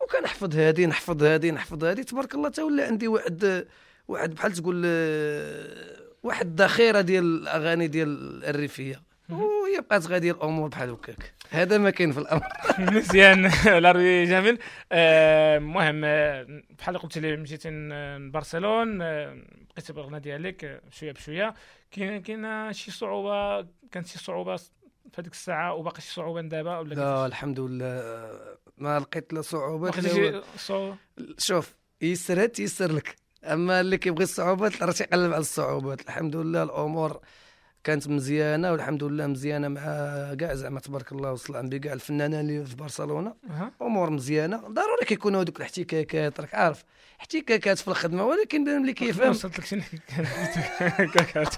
وكنحفظ 0.00 0.56
هذه 0.56 0.86
نحفظ 0.86 1.24
هذه 1.24 1.50
نحفظ 1.50 1.84
هذه 1.84 2.02
تبارك 2.02 2.34
الله 2.34 2.48
تولى 2.48 2.82
عندي 2.82 3.08
واحد 3.08 3.66
واحد 4.08 4.34
بحال 4.34 4.52
تقول 4.52 4.82
آه، 4.86 6.02
واحد 6.22 6.46
الذخيرة 6.60 7.00
ديال 7.00 7.24
الأغاني 7.24 7.88
ديال 7.88 8.44
الريفية. 8.44 9.02
وهي 9.30 9.80
بقات 9.80 10.06
غادية 10.06 10.32
الأمور 10.32 10.68
بحال 10.68 10.90
هكاك. 10.90 11.32
هذا 11.50 11.78
ما 11.78 11.90
كاين 11.90 12.12
في 12.12 12.18
الأمر. 12.20 12.42
مزيان. 12.94 13.46
الاربي 13.78 14.24
جميل. 14.24 14.58
آه، 14.92 15.56
المهم 15.56 16.02
آه، 16.04 16.46
بحال 16.78 16.98
قلت 16.98 17.18
لي 17.18 17.36
مشيتي 17.36 17.70
ل- 17.70 18.16
لبرشلون 18.26 19.02
آه، 19.02 19.36
بقيتي 19.72 19.92
بالغنى 19.92 20.20
ديالك 20.20 20.64
آه، 20.64 20.80
شوية 20.90 21.12
بشوية. 21.12 21.54
كاين 21.92 22.22
كاين 22.22 22.72
شي 22.72 22.90
صعوبة 22.90 23.68
كانت 23.92 24.06
شي 24.06 24.18
صعوبة 24.18 24.56
في 24.56 24.70
هذيك 25.18 25.32
الساعة 25.32 25.74
وباقي 25.74 26.00
شي 26.00 26.12
صعوبة 26.14 26.40
دابا 26.40 26.78
ولا 26.78 26.94
لا؟ 26.94 27.26
الحمد 27.26 27.60
لله 27.60 28.22
ما 28.78 28.98
لقيت 28.98 29.32
لا 29.32 29.42
صعوبات؟ 29.42 29.94
شوف 31.38 31.74
يسر 32.02 32.46
تيسر 32.46 32.92
لك 32.92 33.16
أما 33.44 33.80
اللي 33.80 33.98
كيبغي 33.98 34.24
الصعوبات 34.24 34.82
راه 34.82 34.92
تيقلب 34.92 35.32
على 35.32 35.40
الصعوبات 35.40 36.00
الحمد 36.00 36.36
لله 36.36 36.62
الأمور 36.62 37.20
كانت 37.84 38.08
مزيانة 38.08 38.72
والحمد 38.72 39.04
لله 39.04 39.26
مزيانة 39.26 39.68
مع 39.68 39.80
كاع 40.40 40.54
زعما 40.54 40.80
تبارك 40.80 41.12
الله 41.12 41.32
وصل 41.32 41.68
بكاع 41.68 41.92
الفنانين 41.92 42.40
اللي 42.40 42.64
في 42.66 42.76
برشلونة. 42.76 43.34
أمور 43.82 44.10
مزيانة. 44.10 44.56
ضروري 44.56 45.04
كيكونوا 45.06 45.42
هذوك 45.42 45.56
الاحتكاكات 45.56 46.40
راك 46.40 46.54
عارف. 46.54 46.84
احتكاكات 47.20 47.78
في 47.78 47.88
الخدمة 47.88 48.24
ولكن 48.26 48.68
اللي 48.68 48.92
كيفهم. 48.92 49.30
وصلت 49.30 49.58
لك 49.58 49.64
شنو؟ 49.64 49.82
كاكات 51.14 51.54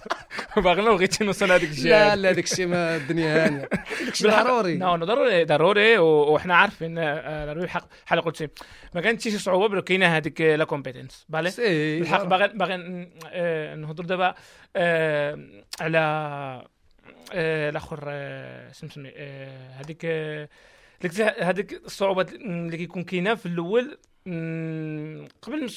باغي 0.64 0.82
بغيتي 0.82 1.24
نوصل 1.24 1.52
هذيك 1.52 1.70
الشيء؟ 1.70 1.90
لا 1.90 2.16
لا 2.16 2.32
داك 2.32 2.44
الشيء 2.44 2.66
ما 2.66 2.96
الدنيا 2.96 3.46
هانية. 3.46 3.58
داك 3.60 4.08
الشيء 4.12 4.26
بالحق- 4.30 4.42
ضروري. 4.44 4.78
ضروري 4.78 5.44
ضروري 5.44 5.98
وحنا 5.98 6.56
عارفين 6.56 6.98
آه، 6.98 7.46
ضروري. 7.46 7.64
الحق 7.64 7.88
بحال 8.06 8.20
قلتي 8.20 8.48
ما 8.94 9.00
كانتش 9.00 9.24
شي 9.24 9.38
صعوبة 9.38 9.80
كاينة 9.80 10.06
هذيك 10.16 10.40
la 10.40 10.64
compétence 10.64 11.26
بالي؟ 11.28 11.50
سي 11.50 11.98
بالحق 12.00 12.22
باغي 12.24 12.48
باغي 12.48 13.08
آه، 13.26 13.74
نهضر 13.74 14.04
دابا 14.04 14.34
آه، 14.76 15.38
على 15.80 15.98
آه، 17.32 17.70
الأخر 17.70 18.04
آه، 18.08 18.68
نسمي 18.84 19.12
آه، 19.16 19.68
هذيك 19.80 20.04
آه، 20.04 20.48
هذيك 21.40 21.72
الصعوبات 21.72 22.32
اللي 22.32 22.76
كيكون 22.76 23.04
كاينة 23.04 23.34
في 23.34 23.46
الأول. 23.46 23.98
قبل 25.42 25.68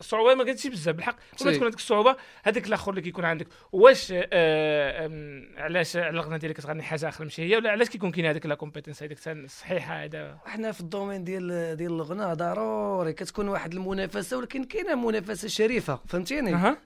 الصعوبة 0.00 0.34
ما 0.34 0.44
كانتش 0.44 0.66
بزاف 0.66 0.94
بالحق 0.96 1.16
قبل. 1.40 1.52
تكون 1.54 1.66
هذيك 1.66 1.78
الصعوبة 1.78 2.16
هذاك 2.42 2.66
الأخر 2.66 2.90
اللي 2.90 3.02
كيكون 3.02 3.24
عندك. 3.24 3.46
واش 3.72 4.12
آه، 4.16 5.10
علاش 5.56 5.96
على 5.96 6.08
الغنى 6.10 6.38
ديالك 6.38 6.56
كتغني 6.56 6.82
حاجة 6.82 7.08
أخرى 7.08 7.24
ماشي 7.24 7.42
هي 7.42 7.56
ولا 7.56 7.70
علاش 7.70 7.88
كيكون 7.88 8.10
كاين 8.10 8.26
هذيك 8.26 8.46
la 8.46 8.54
compétence 8.54 9.02
هذيك 9.02 9.18
صحيحة 9.46 10.04
هذا؟ 10.04 10.38
إحنا 10.46 10.72
في 10.72 10.80
le 10.80 10.90
domaine 10.90 11.24
ديال 11.24 11.76
ديال 11.76 11.92
الغناء 11.92 12.34
ضروري 12.34 13.12
كتكون 13.12 13.48
واحد 13.48 13.72
المنافسة 13.74 14.38
ولكن 14.38 14.64
كاينة 14.64 14.94
منافسة 14.94 15.48
شريفة 15.48 16.00
فهمتيني؟ 16.08 16.54
أها. 16.54 16.76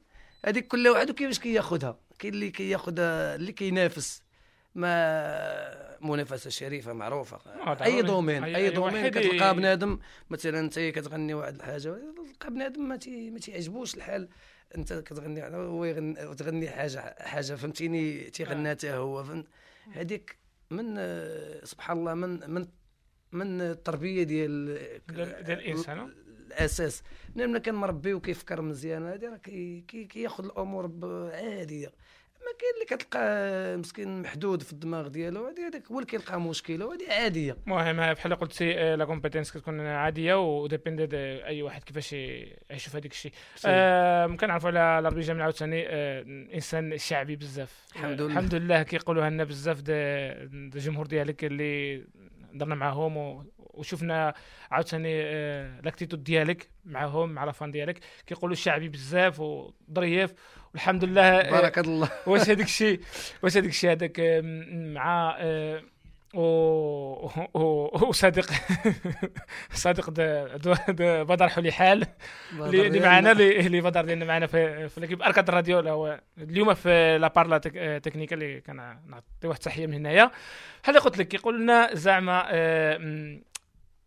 هذيك 0.45 0.67
كل 0.69 0.89
واحد 0.89 1.11
وكيفاش 1.11 1.39
كياخذها 1.39 1.99
كاين 2.19 2.35
اللي 2.35 2.51
كياخذها 2.51 3.35
اللي 3.35 3.53
كينافس 3.53 4.23
ما 4.75 5.97
منافسة 6.01 6.51
شريفة 6.51 6.93
معروفة. 6.93 7.39
أي 7.85 8.03
domaine 8.03 8.43
أي- 8.43 8.45
أي 8.45 8.57
أي 8.57 8.71
domaine 8.71 9.09
كتلقى 9.09 9.55
بنادم 9.55 9.99
مثلا 10.31 10.61
أنت 10.61 10.79
كتغني 10.79 11.35
واحد 11.35 11.55
الحاجة 11.55 11.97
تلقى 12.33 12.51
بنادم 12.51 12.89
ما 12.89 12.97
تي 12.97 13.31
ما 13.31 13.39
تيعجبوش 13.39 13.95
الحال 13.95 14.29
أنت 14.77 14.93
كتغني 14.93 15.43
هو 15.57 16.33
تغني 16.35 16.69
حاجة 16.71 17.15
حاجة 17.21 17.55
فهمتيني 17.55 18.21
تيغنى 18.31 18.71
حتى 18.71 18.91
هو؟ 18.93 19.25
هذيك 19.93 20.37
من 20.71 20.95
سبحان 21.65 21.99
الله 21.99 22.15
من 22.15 22.51
من 22.51 22.67
من 23.33 23.61
التربية 23.61 24.23
ديال 24.23 24.79
ديال- 25.09 25.45
آه. 26.03 26.11
الأساس. 26.59 27.03
ملي 27.37 27.61
كان 27.61 27.75
مربي 27.75 28.15
وكيفكر 28.15 28.63
مزيان 28.63 29.07
هذه 29.07 29.25
راه 29.31 29.37
كي- 29.37 29.85
كي- 29.89 30.05
كياخذ 30.05 30.45
الأمور 30.45 30.85
عاديه 31.33 31.93
ما 32.45 32.51
كاين 32.59 32.75
اللي 32.75 32.85
كتلقى 33.05 33.77
مسكين 33.77 34.23
محدود 34.23 34.63
في 34.63 34.73
الدماغ 34.73 35.09
ديالو 35.09 35.47
هذه 35.47 35.67
هذاك 35.69 35.87
هو 35.87 35.97
اللي 35.99 36.07
كيلقى 36.07 36.41
مشكلة 36.41 36.87
وهذه 36.87 37.13
عادية. 37.13 37.57
المهم 37.67 38.13
بحال 38.13 38.35
قلتي 38.35 38.79
آه، 38.81 38.95
la 38.95 39.05
compétence 39.05 39.51
كتكون 39.53 39.81
عادية 39.81 40.35
و 40.63 40.69
dépend 40.69 41.07
de 41.07 41.17
أي 41.47 41.63
واحد 41.63 41.83
كيفاش 41.85 42.09
في 42.09 42.91
هذاك 42.93 43.11
الشيء. 43.13 43.33
آه 43.67 44.27
كنعرفوا 44.27 44.69
على 44.71 44.99
العربي 44.99 45.21
جميل 45.21 45.43
عاوتاني 45.43 45.85
آه 45.89 46.23
إنسان 46.55 46.99
شعبي 46.99 47.37
بزاف. 47.37 47.85
الحمد 47.97 48.21
لله. 48.21 48.27
الحمد 48.33 48.55
لله 48.55 48.83
كيقولوها 48.83 49.31
لنا 49.31 49.45
بزاف 49.45 49.83
الجمهور 49.89 51.07
ديالك 51.07 51.45
اللي 51.45 52.05
درنا 52.55 52.75
معاهم 52.75 53.45
وشفنا 53.59 54.35
عاوتاني 54.71 55.23
آه، 55.23 55.81
l'attitude 55.81 56.25
ديالك 56.25 56.71
معاهم 56.85 57.29
مع 57.29 57.45
les 57.45 57.56
fans 57.56 57.71
ديالك. 57.71 58.01
كيقولوا 58.27 58.57
شعبي 58.57 58.89
بزاف 58.89 59.41
وظريف 59.41 60.35
والحمد 60.73 61.05
لله 61.05 61.23
آه، 61.23 61.51
بارك 61.51 61.79
الله. 61.79 62.11
واش 62.27 62.41
هذاك 62.41 62.61
الشيء؟ 62.67 63.01
واش 63.43 63.57
هذاك 63.57 63.69
الشيء؟ 63.69 63.91
هذاك 63.91 64.21
آه، 64.21 64.41
مع 64.95 65.37
و... 66.35 66.41
و... 67.55 67.61
وصديق 68.09 68.51
صديق 69.85 70.11
د... 70.11 70.21
د... 70.65 70.77
د... 70.89 71.03
بدر 71.03 71.49
حلي 71.49 71.73
حال. 71.73 72.07
اللي 72.53 72.87
اللي 72.87 73.01
معنا 73.01 73.33
اللي 73.33 73.61
اللي 73.61 73.81
بدر 73.81 74.05
ديالنا 74.05 74.25
معنا 74.25 74.47
في 74.47 74.89
في 74.89 75.01
ليكيب 75.01 75.23
أركاد 75.23 75.49
الراديو 75.49 75.79
اللي 75.79 75.91
هو 75.91 76.21
اليوم 76.39 76.75
في 76.75 77.19
لا 77.19 77.29
بارلا 77.29 77.59
تك... 77.59 78.01
تكنيكا 78.05 78.35
اللي 78.35 78.61
كان 78.61 78.77
نعطي 79.07 79.25
واحد 79.45 79.59
التحية 79.59 79.87
من 79.87 79.95
هنايا. 79.95 80.31
بحال 80.83 80.97
اللي 80.97 81.05
قلت 81.05 81.19
لك 81.19 81.35
يقول 81.35 81.61
لنا 81.63 81.95
زعما 81.95 82.45
آه، 82.51 83.41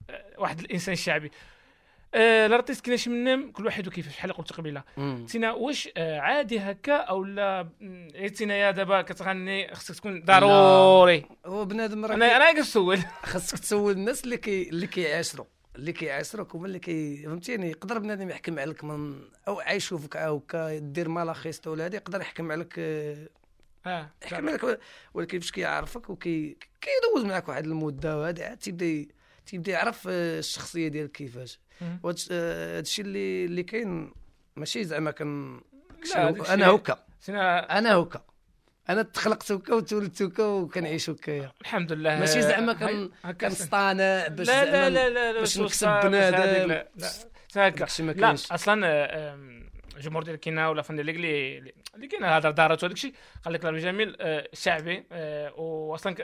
آه، 0.09 0.23
واحد 0.37 0.59
الإنسان 0.59 0.93
الشعبي. 0.93 1.31
آه، 2.17 2.45
الارتيست 2.45 2.81
كايناش 2.85 3.07
منهم 3.07 3.51
كل 3.51 3.65
واحد 3.65 3.87
وكيفاش 3.87 4.13
بحال 4.17 4.33
قلت 4.33 4.53
قبيلة. 4.53 4.83
تينا 5.27 5.51
واش 5.53 5.89
آه، 5.97 6.19
عادي 6.19 6.59
هكا 6.59 6.93
أو 6.95 7.23
لا؟ 7.23 7.63
م، 7.63 8.07
إيه 8.15 8.27
تينا 8.27 8.55
يا 8.55 8.71
دابا 8.71 9.01
كتغني 9.01 9.75
خصك 9.75 9.95
تكون 9.95 10.21
ضروري. 10.23 11.25
هو 11.45 11.65
بنادم 11.65 12.05
راه 12.05 12.15
أنا 12.15 12.35
أنا 12.35 12.53
كنسول 12.53 12.97
خاصك 13.23 13.59
تسول 13.59 13.91
الناس 13.91 14.23
اللي 14.23 14.37
كي 14.37 14.69
اللي 14.69 14.87
كيعاشروا. 14.87 15.45
اللي 15.75 15.91
كيعاشروك 15.93 16.55
هما 16.55 16.67
اللي 16.67 16.79
كي 16.79 17.17
فهمتيني؟ 17.23 17.69
يقدر 17.69 17.99
بنادم 17.99 18.29
يحكم 18.29 18.59
عليك 18.59 18.83
من 18.83 19.19
أو 19.47 19.61
يشوفك 19.71 20.17
هكا 20.17 20.77
دير 20.77 21.09
مالاخيست 21.09 21.67
ولا 21.67 21.85
هذه 21.85 21.95
يقدر 21.95 22.21
يحكم 22.21 22.51
عليك 22.51 22.73
آه، 22.79 23.27
آه 23.85 24.09
يحكم 24.23 24.49
عليك 24.49 24.79
ولكن 25.13 25.39
فاش 25.39 25.51
كيعرفك 25.51 26.09
وكي 26.09 26.57
كيدوز 26.81 27.25
معك 27.31 27.49
واحد 27.49 27.65
المدة 27.65 28.19
وهذا 28.19 28.45
عاد 28.45 28.57
تيبدأ 28.57 29.05
تيبدأ 29.45 29.71
يعرف 29.71 30.07
آه، 30.09 30.39
الشخصية 30.39 30.87
ديالك 30.87 31.11
كيفاش. 31.11 31.59
وهذا 32.03 32.17
الشيء 32.79 33.05
اللي 33.05 33.45
اللي 33.45 33.63
كاين 33.63 34.11
ماشي 34.55 34.83
زعما 34.83 35.11
كان 35.11 35.61
أنا 36.49 36.67
هكا. 36.67 37.03
أنا 37.29 37.95
هكا. 37.95 38.23
أنا 38.89 39.01
تخلقت 39.01 39.51
هكا 39.51 39.73
وتولدت 39.73 40.21
هكا 40.21 40.43
وكنعيش 40.43 41.09
هكايا 41.09 41.51
الحمد 41.61 41.93
لله. 41.93 42.19
ماشي 42.19 42.41
زعما 42.41 42.73
كان 42.73 43.09
هكا 43.23 43.47
كنصطانع 43.47 44.27
باش 44.27 44.47
لا 44.47 44.65
لا 44.65 44.89
لا 44.89 45.09
لا 45.09 45.33
لا 45.33 45.39
باش 45.39 45.59
نكسب 45.59 45.87
بنادم. 45.87 46.37
لا 46.69 46.87
لا. 47.55 47.67
هكا 47.67 47.87
لا 47.99 48.33
أصلا 48.33 48.75
آه، 49.97 49.99
الجمهور 49.99 50.23
ديال 50.23 50.35
كينا 50.35 50.69
ولا 50.69 50.81
فن 50.81 50.99
اللي 50.99 51.11
اللي 51.11 51.73
اللي 51.95 52.07
كاين 52.07 52.23
هذا 52.23 52.51
دارات 52.51 52.83
وهذاك 52.83 52.97
الشيء 52.97 53.13
قال 53.45 53.53
لك 53.53 53.65
ربي 53.65 53.79
جميل 53.79 54.15
آه، 54.19 54.49
شعبي 54.53 55.03
آه، 55.11 55.53
واصلا 55.59 56.15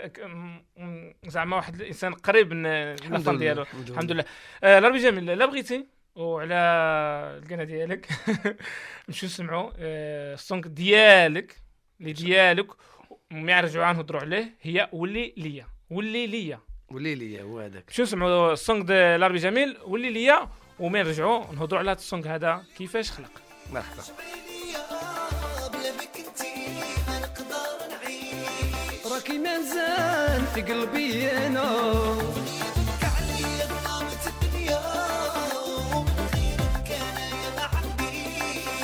زعما 1.27 1.55
واحد 1.55 1.81
الإنسان 1.81 2.13
قريب 2.13 2.53
من 2.53 2.65
الفن 2.65 3.31
لله، 3.31 3.39
ديالو. 3.39 3.65
الحمد 3.89 4.11
لله. 4.11 4.25
آه، 4.63 4.79
ربي 4.79 4.97
جميل 4.97 5.25
لا 5.25 5.45
بغيتي؟ 5.45 5.85
وعلى 6.15 6.55
القناه 7.43 7.63
ديالك. 7.63 8.07
نمشيو 9.09 9.29
نسمعوا 9.29 9.71
آه، 9.77 10.33
السونغ 10.33 10.67
ديالك 10.67 11.55
اللي 12.01 12.13
ديالك 12.13 12.67
ما 13.31 13.57
يرجعوا 13.57 13.85
عنه 13.85 13.97
نهضروا 13.97 14.21
عليه 14.21 14.55
هي 14.61 14.89
ولي 14.93 15.33
ليا 15.37 15.67
ولي 15.89 16.27
ليا. 16.27 16.59
ولي 16.91 17.15
لي 17.15 17.41
هو 17.41 17.59
هذاك. 17.59 17.89
شو 17.89 18.03
نسمعوا 18.03 18.53
السونغ 18.53 18.83
ديال 18.85 19.19
لاربي 19.19 19.37
جميل 19.37 19.77
ولي 19.85 20.09
ليا 20.09 20.49
ومن 20.79 20.99
نرجعوا 20.99 21.53
نهضروا 21.53 21.79
على 21.79 21.91
هذا 21.91 21.99
السونغ 21.99 22.27
هذا 22.27 22.63
كيفاش 22.77 23.11
خلق. 23.11 23.42
مرحبا 23.71 24.03
راكي 29.11 29.37
مازال 29.37 30.45
في 30.55 30.61
قلبي 30.61 31.31
أنا. 31.31 31.93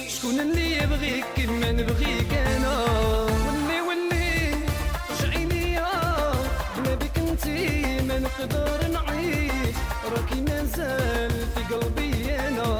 شكون 0.07 0.39
اللي 0.39 0.77
يبغيك 0.77 1.25
كيما 1.35 1.71
نبغيك 1.71 2.33
أنا؟ 2.33 2.83
ولي 2.83 3.81
ولي 3.81 4.55
رجعي 5.11 5.45
ليا 5.45 5.91
بلا 6.77 6.95
بك 6.95 7.17
انتي 7.17 8.01
ما 8.01 8.19
نقدر 8.19 8.87
نعيش. 8.87 9.75
راكي 10.15 10.41
مازال 10.41 11.31
في 11.55 11.73
قلبي 11.73 12.35
أنا. 12.39 12.78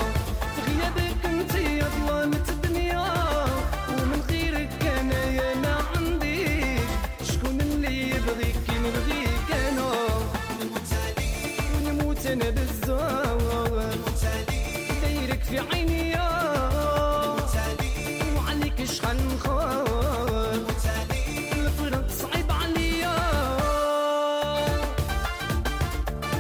يا 1.90 2.06
ظلامة 2.06 2.46
الدنيا 2.50 3.06
ومن 3.90 4.22
غيرك 4.30 4.84
انايا 5.00 5.56
ما 5.56 5.76
عندي. 5.96 6.78
شكون 7.24 7.62
اللي 7.62 8.10
يبغيك 8.10 8.56
كي 8.68 8.76
نبغيك 8.80 9.50
أنا؟ 9.52 9.92
ونموت 11.76 12.26
أنا 12.26 12.50
بالزوار 12.50 13.98
دايرك 15.02 15.44
في 15.44 15.60
عيني 15.60 16.10
يا 16.10 16.30
وعليك 18.38 18.84
شحال 18.84 19.18
نخاف 19.28 19.90
الفرق 21.54 22.08
صعيب 22.10 22.52
عليا. 22.52 23.16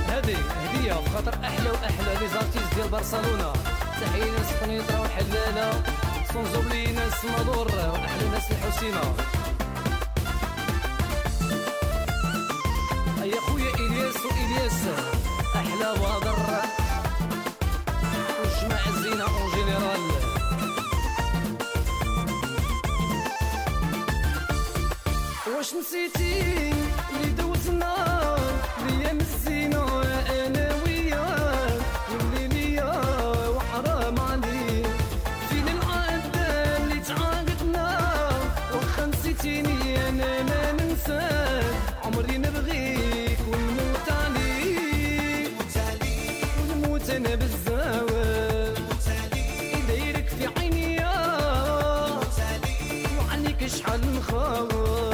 هذه 0.08 0.38
هدية 0.62 0.94
بخاطر 0.94 1.34
أحلى 1.44 1.70
وأحلى 1.70 2.14
لي 2.20 2.28
زارتيست 2.28 2.76
ديال 2.76 2.90
برشلونة. 2.90 3.54
تحية 4.19 4.32
ناس 4.32 4.53
قنيطرة 4.63 5.01
وحلالة 5.01 5.84
سونزوبلي 6.34 6.91
ناس 6.91 7.25
مدور 7.25 7.67
وأحلى 7.67 8.29
ناس 8.29 8.51
الحسينة. 8.51 9.15
يا 13.23 13.39
خويا 13.41 13.73
إلياس 13.75 14.15
وإلياس 14.25 14.82
أحلى 15.55 15.93
بدر 15.93 16.59
وعليك 53.88 54.24
شحال 54.30 55.09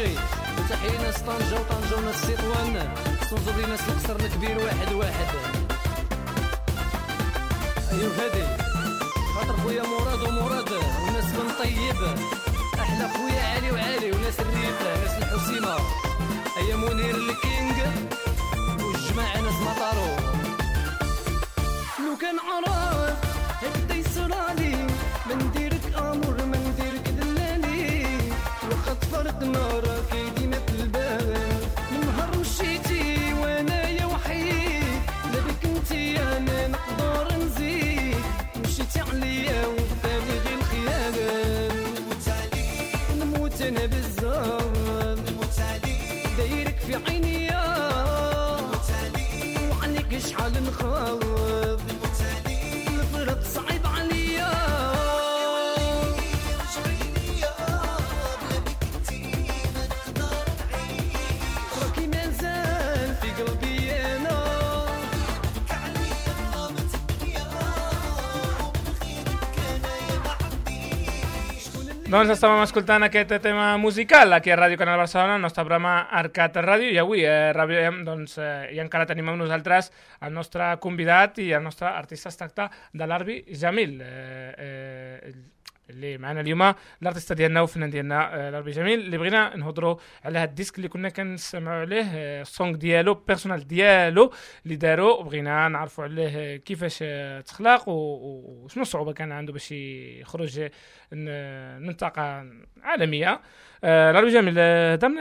اتشي 0.00 0.14
وتحية 0.58 1.00
ناس 1.02 1.18
طنجة 1.18 1.60
وطنجة 1.60 1.96
وناس 1.96 2.22
تطوان 2.22 2.96
صنزور 3.30 3.54
لي 3.56 3.66
ناس 3.66 3.80
القصر 3.88 4.16
الكبير 4.16 4.58
واحد 4.58 4.92
واحد. 4.92 5.26
ايوا 7.92 8.12
هذه 8.12 8.56
خاطر 9.34 9.56
خويا 9.62 9.82
مراد 9.82 10.22
ومراد. 10.22 10.72
وناس 10.72 11.24
بن 11.24 11.48
طيب. 11.58 12.16
أحلى 12.80 13.08
خويا 13.08 13.42
علي 13.42 13.70
وعلي. 13.70 14.12
وناس 14.12 14.40
الريفه 14.40 15.00
ناس 15.02 15.18
الحسيمة. 15.18 15.76
أيا 16.56 16.76
منير 16.76 17.14
الكينج 17.14 17.76
والجماعة 18.82 19.40
ناس 19.40 19.54
مطارو. 19.54 20.16
لو 21.98 22.16
كان 22.20 22.36
عراف 22.38 23.18
هكدا 23.62 23.94
يسرالي 23.94 24.76
ما 25.26 25.34
نديرك 25.34 25.94
امور 25.98 26.44
ما 26.44 26.58
نديرك 26.58 27.08
دلالي 27.08 28.04
واخا 28.70 28.94
تفرقنا 28.94 29.68
راكي 29.68 29.89
شحال 50.80 51.29
Doncs 72.10 72.32
estàvem 72.34 72.64
escoltant 72.64 73.04
aquest 73.06 73.36
tema 73.38 73.76
musical 73.78 74.34
aquí 74.34 74.50
a 74.50 74.56
Ràdio 74.58 74.74
Canal 74.80 74.96
Barcelona, 74.98 75.36
el 75.38 75.44
nostre 75.44 75.62
programa 75.62 75.92
Arcat 76.20 76.56
Ràdio, 76.64 76.88
i 76.90 76.98
avui 76.98 77.22
eh, 77.22 77.52
rebem, 77.54 78.00
doncs, 78.02 78.34
eh, 78.42 78.72
i 78.74 78.80
encara 78.82 79.06
tenim 79.06 79.30
amb 79.30 79.38
nosaltres 79.38 79.92
el 80.26 80.34
nostre 80.34 80.72
convidat 80.82 81.38
i 81.38 81.52
el 81.54 81.62
nostre 81.62 81.86
artista 81.86 82.32
es 82.32 82.40
tracta 82.40 82.66
de 82.90 83.06
l'Arbi 83.06 83.36
Jamil. 83.54 83.94
Eh, 84.02 84.50
eh, 84.58 85.34
اللي 85.90 86.18
معنا 86.18 86.40
اليوم. 86.40 86.74
l'artiste 87.02 87.32
ديالنا 87.32 87.60
وفنان 87.60 87.90
ديالنا 87.90 88.34
آه، 88.34 88.48
العربي 88.48 88.70
جميل. 88.70 89.00
اللي 89.00 89.18
بغينا 89.18 89.56
نهضروا 89.56 89.96
على 90.24 90.38
هاد 90.38 90.48
le 90.48 90.55
disque 90.55 90.76
اللي 90.76 90.88
كنا 90.88 91.08
كنسمعوا 91.08 91.80
عليه 91.80 92.04
آه، 92.14 92.42
la 92.42 92.53
song 92.53 92.76
ديالو 92.76 93.14
personnel 93.14 93.66
ديالو 93.66 94.32
اللي 94.64 94.76
دارو. 94.76 95.20
وبغينا 95.20 95.68
نعرفوا 95.68 96.04
عليه 96.04 96.30
آه، 96.36 96.56
كيفاش 96.56 96.98
آه، 97.02 97.40
تخلق 97.40 97.88
وشنو 97.88 98.82
الصعوبه 98.82 99.12
كان 99.12 99.32
عنده 99.32 99.52
باش 99.52 99.72
يخرج 99.72 100.58
آه، 100.58 100.70
ن- 101.12 101.86
منطقه 101.86 102.46
عالمية. 102.82 103.40
آه، 103.84 104.10
الاربي 104.10 104.30
جميل. 104.30 104.54
آه، 104.58 104.92
هضرنا 104.94 105.20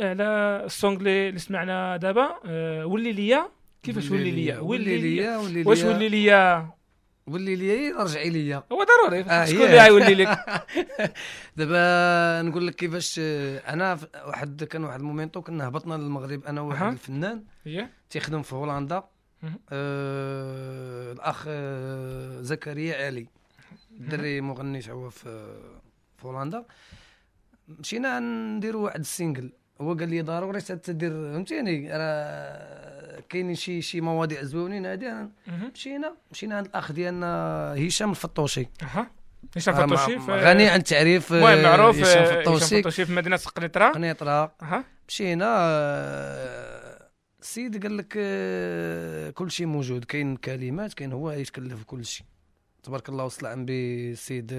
على 0.00 0.62
السونغ 0.64 0.96
اللي 0.96 1.38
سمعنا 1.38 1.96
دابا 1.96 2.28
آه، 2.46 2.86
ولي 2.86 3.12
ليا. 3.12 3.48
كيفاش 3.82 4.10
ولي 4.10 4.30
ليا. 4.30 4.58
ولي 4.58 4.96
ليا. 4.98 5.36
واش 5.66 5.84
ولي 5.84 6.08
ليا؟ 6.08 6.68
ولي 7.26 7.56
ليا 7.56 7.96
رجعي 8.02 8.30
ليا. 8.30 8.62
هو 8.72 8.84
ضروري. 8.84 9.20
آه، 9.20 9.44
شكون. 9.44 9.62
اللي 9.62 9.78
غيولي 9.78 10.14
لك 10.14 10.38
دابا 11.56 12.42
نقول 12.48 12.66
لك 12.66 12.74
كيفاش 12.74 13.18
أنا 13.68 13.98
واحد 14.26 14.64
كان 14.64 14.84
واحد 14.84 15.00
المومنتو 15.00 15.42
كنا 15.42 15.68
هبطنا 15.68 15.94
للمغرب 15.94 16.44
أنا 16.44 16.60
وواحد. 16.60 16.92
الفنان. 16.92 17.44
تيخدم 18.10 18.42
في 18.42 18.54
هولندا. 18.54 19.02
آه 19.72 21.12
الأخ 21.12 21.44
آه 21.48 22.40
زكريا 22.42 23.06
علي 23.06 23.26
دري 23.98 24.40
مغني 24.40 24.80
هو 24.90 25.10
في 25.10 25.54
في 26.16 26.26
هولندا. 26.26 26.64
مشينا 27.68 28.18
نديروا 28.20 28.84
واحد 28.84 29.00
السينجل 29.00 29.52
هو 29.80 29.94
قال 29.94 30.08
لي 30.08 30.22
ضروري 30.22 30.60
تدير 30.60 31.10
فهمتيني؟ 31.10 31.88
راه 31.92 32.79
كاينين 33.28 33.54
شي 33.54 33.82
شي 33.82 34.00
مواضيع 34.00 34.42
زوينين 34.42 34.86
هادي. 34.86 35.12
مشينا 35.74 36.14
مشينا 36.30 36.56
عند 36.56 36.66
الأخ 36.66 36.92
ديالنا 36.92 37.26
هشام 37.86 38.10
الفطوشي. 38.10 38.66
أها. 38.82 39.10
هشام 39.56 39.74
فطوشي 39.74 40.16
مع- 40.16 40.26
في- 40.26 40.32
غني 40.44 40.68
عن 40.68 40.78
التعريف 40.78 41.32
آه، 41.32 41.62
معروف 41.62 41.96
هشام 41.98 42.22
آه، 42.22 42.26
هشام 42.30 42.42
فطوشي 42.42 42.80
فطوشي 42.80 43.04
في 43.06 43.12
مدينة 43.12 43.36
قنيطره 43.36 43.88
قنيطره 43.88 44.52
أها. 44.62 44.84
مشينا 45.08 45.46
آه، 45.58 47.10
السيد 47.42 47.82
قال 47.82 47.96
لك 47.96 48.08
كل 49.34 49.50
شيء 49.50 49.66
موجود 49.66 50.04
كاين 50.04 50.36
كلمات 50.36 50.94
كاين 50.94 51.12
هو 51.12 51.30
يتكلف 51.30 51.84
كل 51.84 52.04
شيء 52.04 52.26
تبارك 52.82 53.08
الله 53.08 53.24
وصل 53.24 53.46
عن 53.46 53.64
بي 53.64 54.10
السيد 54.12 54.52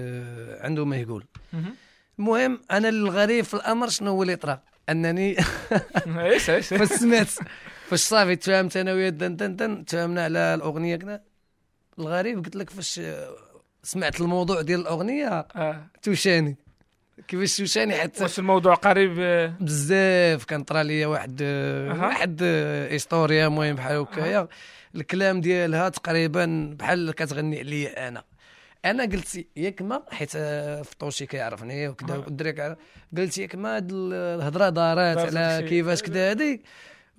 عنده 0.60 0.84
ما 0.84 0.96
يقول 0.96 1.24
مهم. 1.52 1.74
المهم 2.18 2.60
أنا 2.70 2.88
الغريب 2.88 3.44
في 3.44 3.54
الأمر 3.54 3.88
شنو 3.88 4.10
هو 4.10 4.22
اللي 4.22 4.36
طرا؟ 4.36 4.62
أنني 4.88 5.36
إيش 6.06 6.50
فاش 7.92 8.00
صافي 8.00 8.36
تفاهمت 8.36 8.76
أنا 8.76 8.92
ويا 8.92 9.08
دن 9.10 9.36
دن 9.36 9.56
دن 9.56 9.84
تفاهمنا 9.84 10.24
على 10.24 10.54
الأغنية 10.54 10.96
كذا 10.96 11.20
الغريب 11.98 12.44
قلت 12.44 12.56
لك 12.56 12.70
فاش 12.70 13.00
سمعت 13.82 14.20
الموضوع 14.20 14.60
ديال 14.60 14.80
الأغنية 14.80 15.28
آه. 15.28 15.86
توشاني 16.02 16.56
كيفاش 17.28 17.56
توشاني 17.56 17.94
حتى 17.94 18.22
واش 18.22 18.38
الموضوع 18.38 18.74
قريب 18.74 19.14
بزاف 19.60 20.44
كان 20.44 20.62
طرا 20.62 20.82
ليا 20.82 21.06
واحد 21.06 21.42
أها. 21.42 22.06
واحد 22.06 22.42
هيستوريا 22.90 23.46
المهم 23.46 23.74
بحال 23.76 23.96
هكايا 23.96 24.48
الكلام 24.94 25.40
ديالها 25.40 25.88
تقريبا 25.88 26.74
بحال 26.78 27.10
كتغني 27.10 27.58
عليا 27.58 28.08
أنا 28.08 28.24
أنا 28.84 29.02
قلت 29.02 29.46
ياك 29.56 29.82
ما 29.82 30.02
حيت 30.10 30.30
فطوشي 30.86 31.26
كيعرفني 31.26 31.88
وكذا. 31.88 32.16
والدري 32.16 32.52
كيعرف 32.52 32.78
قلت 33.16 33.38
ياك 33.38 33.54
ما 33.54 33.76
هاد 33.76 33.88
الهضرة 33.92 34.68
دارت 34.68 35.18
على. 35.18 35.66
كيفاش 35.68 36.02
كذا 36.02 36.30
هادي 36.30 36.62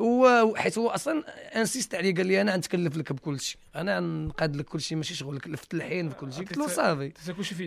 هو 0.02 0.54
حيت 0.56 0.78
هو 0.78 0.90
أصلا 0.90 1.24
انسيست 1.56 1.96
عليه 1.96 2.16
قال 2.16 2.28
لي 2.28 2.42
أنا 2.42 2.54
غنتكلف 2.54 2.98
لك 2.98 3.14
بكل 3.14 3.40
شيء 3.40 3.58
أنا 3.76 3.98
غنقاد 3.98 4.56
لك 4.56 4.66
كل 4.66 4.82
شيء 4.82 4.98
ماشي 4.98 5.16
شغل 5.16 5.40
كلفت 5.40 5.74
الحين 5.74 6.10
بكل 6.10 6.34
شيء 6.34 6.46
قلت 6.46 6.58
له 6.58 6.68
صافي. 6.68 7.12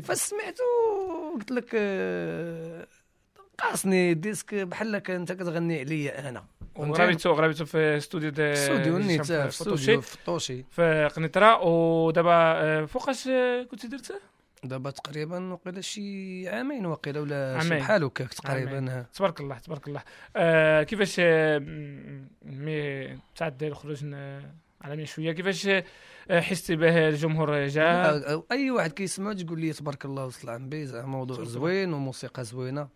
فسمعته 0.03 0.65
قلت 1.35 1.51
لك 1.51 1.71
آه، 1.75 2.87
قاصني 3.59 4.15
ديسك 4.15 4.55
بحال 4.55 4.99
كنت 4.99 5.33
كتغني 5.33 5.81
عليا 5.81 6.29
أنا. 6.29 6.45
وغرابيتو 6.77 7.31
غرابيتو 7.33 7.65
في 7.65 7.97
استوديو 7.97 8.31
دي 8.31 8.53
استوديو 8.53 8.99
نيت 8.99 9.23
في 9.27 9.51
فطوشي 9.51 9.73
استوديو 9.73 10.01
في 10.01 10.15
الطوشي 10.15 10.65
في 10.71 11.09
قنيطره 11.17 11.63
ودابا 11.63 12.33
آه، 12.33 12.85
فوقاش 12.85 13.29
آه، 13.29 13.63
كنت 13.63 13.87
درت 13.87 14.21
دابا 14.69 14.91
تقريبا 14.91 15.53
وقيلا 15.53 15.81
شي 15.81 16.49
عامين 16.49 16.87
وقيلا 16.87 17.21
ولا 17.21 17.59
شي 17.61 17.67
عامين. 17.69 17.79
بحال 17.85 18.05
هكاك. 18.05 18.35
تقريبا 18.35 19.05
تبارك 19.15 19.41
الله 19.41 19.59
تبارك 19.59 19.89
الله. 19.89 20.03
آه 20.37 20.83
كيفاش 20.83 21.17
آه، 21.21 21.59
مي 22.45 23.09
تعد 23.37 23.63
الخروج 23.63 24.05
ن- 24.05 24.43
عالميا 24.83 25.05
شوية؟ 25.05 25.33
كيفاش 25.33 25.67
آه، 25.69 26.41
حستي 26.41 26.77
به 26.77 27.09
الجمهور 27.09 27.67
جاء؟ 27.67 27.87
آه، 28.17 28.45
أي 28.53 28.71
واحد 28.71 28.93
كيسمع 28.93 29.33
تقول 29.33 29.61
لي 29.61 29.73
تبارك 29.73 30.05
الله 30.05 30.27
وصل 30.27 30.51
عن 30.51 30.69
بي 30.69 30.87
زعما 30.87 31.07
موضوع 31.07 31.45
زوين 31.45 31.93
وموسيقى 31.93 32.45
زوينة. 32.45 32.89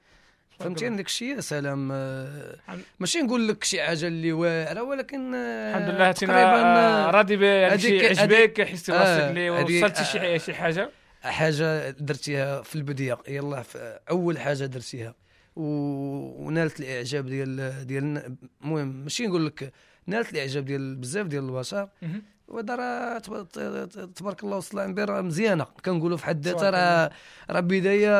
فهمتيني؟ 0.61 0.97
داك 0.97 1.07
الشيء 1.07 1.37
يا 1.37 1.41
سلام 1.41 1.89
آه، 1.93 2.57
ماشي 3.01 3.19
نقول 3.23 3.49
لك 3.49 3.65
شي 3.65 3.83
حاجة 3.83 4.07
اللي 4.07 4.33
واعرة 4.33 4.83
ولكن 4.83 5.35
الحمد 5.35 5.95
لله 5.95 6.13
تقريبا 6.13 7.11
راضي 7.11 7.37
بهادشي 7.37 8.01
هذيك- 8.01 8.19
عجبك 8.21 8.63
حستي 8.69 8.93
آه، 8.93 8.97
راسك 8.99 9.37
اللي 9.37 10.05
شي 10.05 10.39
شي 10.39 10.55
حاجة؟ 10.55 10.91
حاجة 11.23 11.91
درتيها 11.91 12.63
في 12.63 12.77
البداية 12.77 13.19
يلا 13.29 13.63
في 13.63 13.99
أول 14.11 14.39
حاجة 14.39 14.65
درتيها. 14.65 15.15
ونالت 15.57 16.81
الإعجاب 16.81 17.27
ديال 17.27 17.87
ديال 17.87 18.37
المهم 18.63 18.89
ماشي 19.03 19.27
نقول 19.27 19.47
لك 19.47 19.73
نالت 20.07 20.33
الإعجاب 20.33 20.65
ديال 20.65 20.97
بزاف 20.97 21.27
ديال 21.27 21.45
البشر. 21.45 21.89
وهذا 22.51 22.77
راه 22.77 23.19
تبارك 24.17 24.45
الله 24.45 24.57
وصل 24.57 24.79
عن 24.79 24.95
راه 24.99 25.21
مزيانة. 25.21 25.65
كنقولوا 25.85 26.17
في 26.17 26.25
حد 26.27 26.45
ذاتها 26.47 26.71
راه 26.71 27.11
راه 27.51 27.61
بداية 27.61 28.11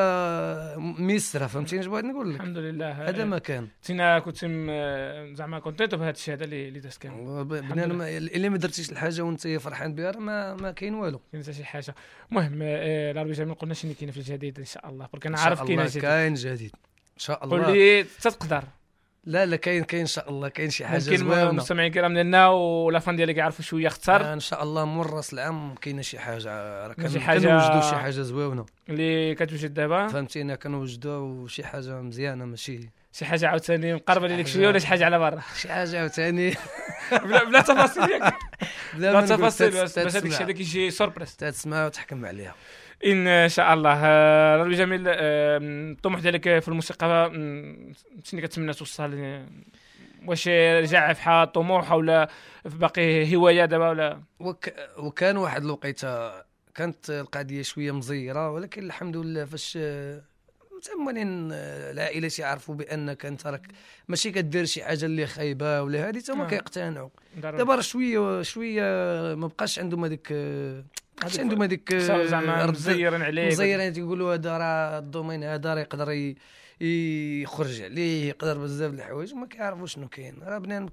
ميسرة 0.79 1.47
فهمتيني 1.47 1.83
اش 1.83 1.87
بغيت 1.87 2.05
نقول 2.05 2.31
لك؟ 2.35 2.41
الحمد 2.41 2.59
لله. 2.59 2.91
هذا 3.09 3.25
ما 3.25 3.39
كان. 3.39 3.69
تينا 3.83 4.19
كنت 4.19 4.45
م- 4.45 5.35
زعما 5.35 5.59
contento 5.59 5.97
بهذا 5.97 6.11
الشيء 6.11 6.35
هذا 6.35 6.45
اللي 6.45 6.81
دازت 6.81 7.03
كان. 7.03 7.45
بنادم 7.49 8.03
اللي 8.03 8.49
ما 8.49 8.57
درتيش 8.57 8.91
الحاجة 8.93 9.23
وانت 9.23 9.49
فرحان 9.49 9.95
بها 9.95 10.13
ما, 10.13 10.55
ما 10.55 10.71
كاين 10.73 10.95
والو. 10.95 11.21
كاين 11.33 11.43
حتى 11.45 11.53
شي 11.53 11.65
حاجة. 11.65 11.95
المهم 12.31 12.59
آه، 12.63 13.11
العربي 13.13 13.33
جميل 13.33 13.55
قلنا 13.55 13.75
شنو 13.75 13.95
كاين 14.01 14.11
في 14.11 14.17
الجديد 14.17 14.59
إن 14.59 14.65
شاء 14.65 14.89
الله. 14.89 15.09
برك 15.13 15.27
أنا 15.27 15.39
عارف 15.41 15.63
كاين 15.63 15.85
جديد. 15.87 16.03
كاين 16.03 16.35
جديد. 16.35 16.71
إن 17.15 17.19
شاء 17.19 17.45
الله. 17.45 17.65
قول 17.65 17.77
لي 17.77 18.03
تقدر. 18.23 18.65
لا 19.25 19.47
لا 19.47 19.57
كاين 19.57 19.85
كاين 19.85 20.01
إن 20.01 20.07
شاء 20.07 20.31
الله 20.31 20.49
كاين 20.49 20.71
شي 20.71 20.87
حاجة 20.87 21.05
ممكن 21.11 21.17
زوينة. 21.17 21.51
المستمعين 21.51 21.89
الكرام 21.89 22.15
ديالنا 22.15 22.49
و 22.49 22.61
les 22.61 22.99
fans 22.99 23.17
ديالك 23.17 23.37
يعرفوا 23.37 23.65
شوية 23.65 23.87
اختار 23.87 24.21
آه، 24.23 24.33
إن 24.33 24.41
شاء 24.41 24.63
الله 24.63 24.85
مور 24.85 25.11
رأس 25.13 25.33
العام 25.33 25.75
كاينة 25.75 26.03
شي 26.03 26.19
حاجة 26.19 26.49
راه 26.87 26.95
حاجة- 26.95 26.99
كنوجدوا 26.99 27.81
شي 27.81 27.97
حاجة 27.97 28.11
زوينة. 28.11 28.67
اللي 28.89 29.35
كتوجد 29.35 29.75
دابا؟ 29.75 30.09
فهمتينا 30.09 30.55
كنوجدوا 30.55 31.49
شي 31.49 31.65
حاجة 31.65 32.01
مزيانة 32.01 32.45
ماشي 32.45 32.81
شي 33.13 33.25
حاجة 33.25 33.49
عاوتاني 33.49 33.95
مقربة 33.95 34.27
ليك 34.27 34.47
شوية 34.47 34.69
ولا 34.69 34.79
شي 34.79 34.87
حاجة 34.87 35.05
على 35.05 35.19
برا؟ 35.19 35.41
شي 35.57 35.69
حاجة 35.69 36.01
عاوتاني. 36.01 36.55
بلا, 37.25 37.45
بلا 37.45 37.61
تفاصيل. 37.61 38.21
بلا 38.95 39.21
تفاصيل 39.27 39.71
باش 39.71 39.99
هذاك 39.99 40.25
الشيء 40.27 40.51
كيجي 40.51 40.91
سوربريز 40.91 41.37
تسمع 41.37 41.87
وتحكم 41.87 42.27
عليها. 42.27 42.55
إن 43.07 43.49
شاء 43.49 43.75
الله. 43.75 43.99
آه، 44.05 44.57
ربي 44.57 44.75
جميل. 44.75 45.05
آه، 45.09 45.59
الطموح 45.93 46.21
ديالك 46.21 46.59
في 46.59 46.69
الموسيقى. 46.69 47.31
شنو 48.25 48.41
كتمنى 48.41 48.73
توصل 48.73 49.15
آه، 49.15 49.47
واش 50.27 50.49
رجع 50.49 51.13
في 51.13 51.47
طموح 51.55 51.93
ولا 51.93 52.29
في 52.69 52.79
باقي 52.79 53.37
هواية 53.37 53.65
دابا 53.65 53.89
ولا؟ 53.89 54.21
وك... 54.41 54.75
وكان 54.99 55.37
واحد 55.37 55.65
الوقيتة 55.65 56.31
كانت 56.75 57.11
القضية 57.11 57.63
شوية 57.63 57.93
مزيرة 57.93 58.51
ولكن 58.51 58.83
الحمد 58.83 59.17
لله 59.17 59.45
فاش 59.45 59.79
متمنين 60.89 61.53
العائله 61.53 62.29
تيعرفوا 62.29 62.75
بأنك 62.75 63.27
أنت 63.27 63.47
راك 63.47 63.67
ماشي 64.09 64.31
كدير 64.31 64.65
شي 64.65 64.85
حاجة 64.85 65.05
اللي 65.05 65.27
خايبة 65.27 65.83
ولا 65.83 66.09
هذه 66.09 66.21
تما 66.21 66.45
آه. 66.45 66.49
كيقتنعوا. 66.49 67.09
دابا 67.37 67.75
راه 67.75 67.81
شوية 67.81 68.43
شوية 68.43 68.83
ما 69.35 69.47
بقاش 69.47 69.79
عندهم 69.79 70.05
هذيك 70.05 70.33
ما 70.33 70.85
بقاش 71.19 71.41
عندهم 71.41 71.63
هذيك 71.63 71.95
زعما 71.95 72.67
مزيرين 72.67 73.23
عليك 73.23 73.53
مزيرين 73.53 73.93
تيقولوا 73.93 74.35
هذا 74.35 74.59
راه 74.59 74.99
الدومين 74.99 75.45
هذا 75.45 75.75
راه 75.75 75.81
يقدر 75.81 76.35
يخرج 76.81 77.81
عليه 77.83 78.29
يقدر 78.29 78.59
بزاف 78.59 78.93
د 78.93 78.95
الحوايج 78.95 79.35
وما 79.35 79.47
كيعرفوا 79.47 79.87
شنو 79.87 80.09
كاين. 80.09 80.39
راه 80.43 80.59
بنان 80.59 80.89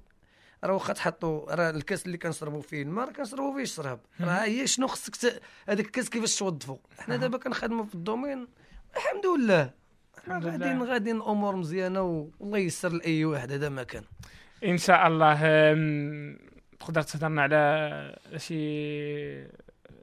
راه 0.64 0.72
واخا 0.72 0.92
تحطوا 0.92 1.54
راه 1.54 1.70
الكاس 1.70 2.06
اللي 2.06 2.18
كنشربوا 2.18 2.62
فيه 2.62 2.82
الماء 2.82 3.06
راه 3.06 3.12
كنشربوا 3.12 3.54
فيه 3.54 3.62
الشراب. 3.62 4.00
راه 4.20 4.44
هي 4.44 4.66
شنو 4.66 4.86
خصك. 4.86 5.40
هذاك 5.68 5.86
الكاس 5.86 6.10
كيفاش 6.10 6.38
توظفوا 6.38 6.76
حنا 6.98 7.16
دابا 7.16 7.38
كنخدموا 7.38 7.84
في 7.84 7.94
الدومين 7.94 8.48
الحمد 8.96 9.26
لله. 9.26 9.77
غاديين 10.32 10.82
غاديين 10.82 11.16
الأمور 11.16 11.56
مزيانه 11.56 12.30
والله 12.40 12.58
ييسر 12.58 12.88
لأي 12.92 13.24
واحد 13.24 13.52
هذا 13.52 13.68
ما 13.68 13.82
كان. 13.82 14.02
إن 14.64 14.78
شاء 14.78 15.06
الله 15.06 15.34
تقدر 16.80 17.02
تهضرنا 17.02 17.42
على 17.42 18.18
شي 18.36 18.58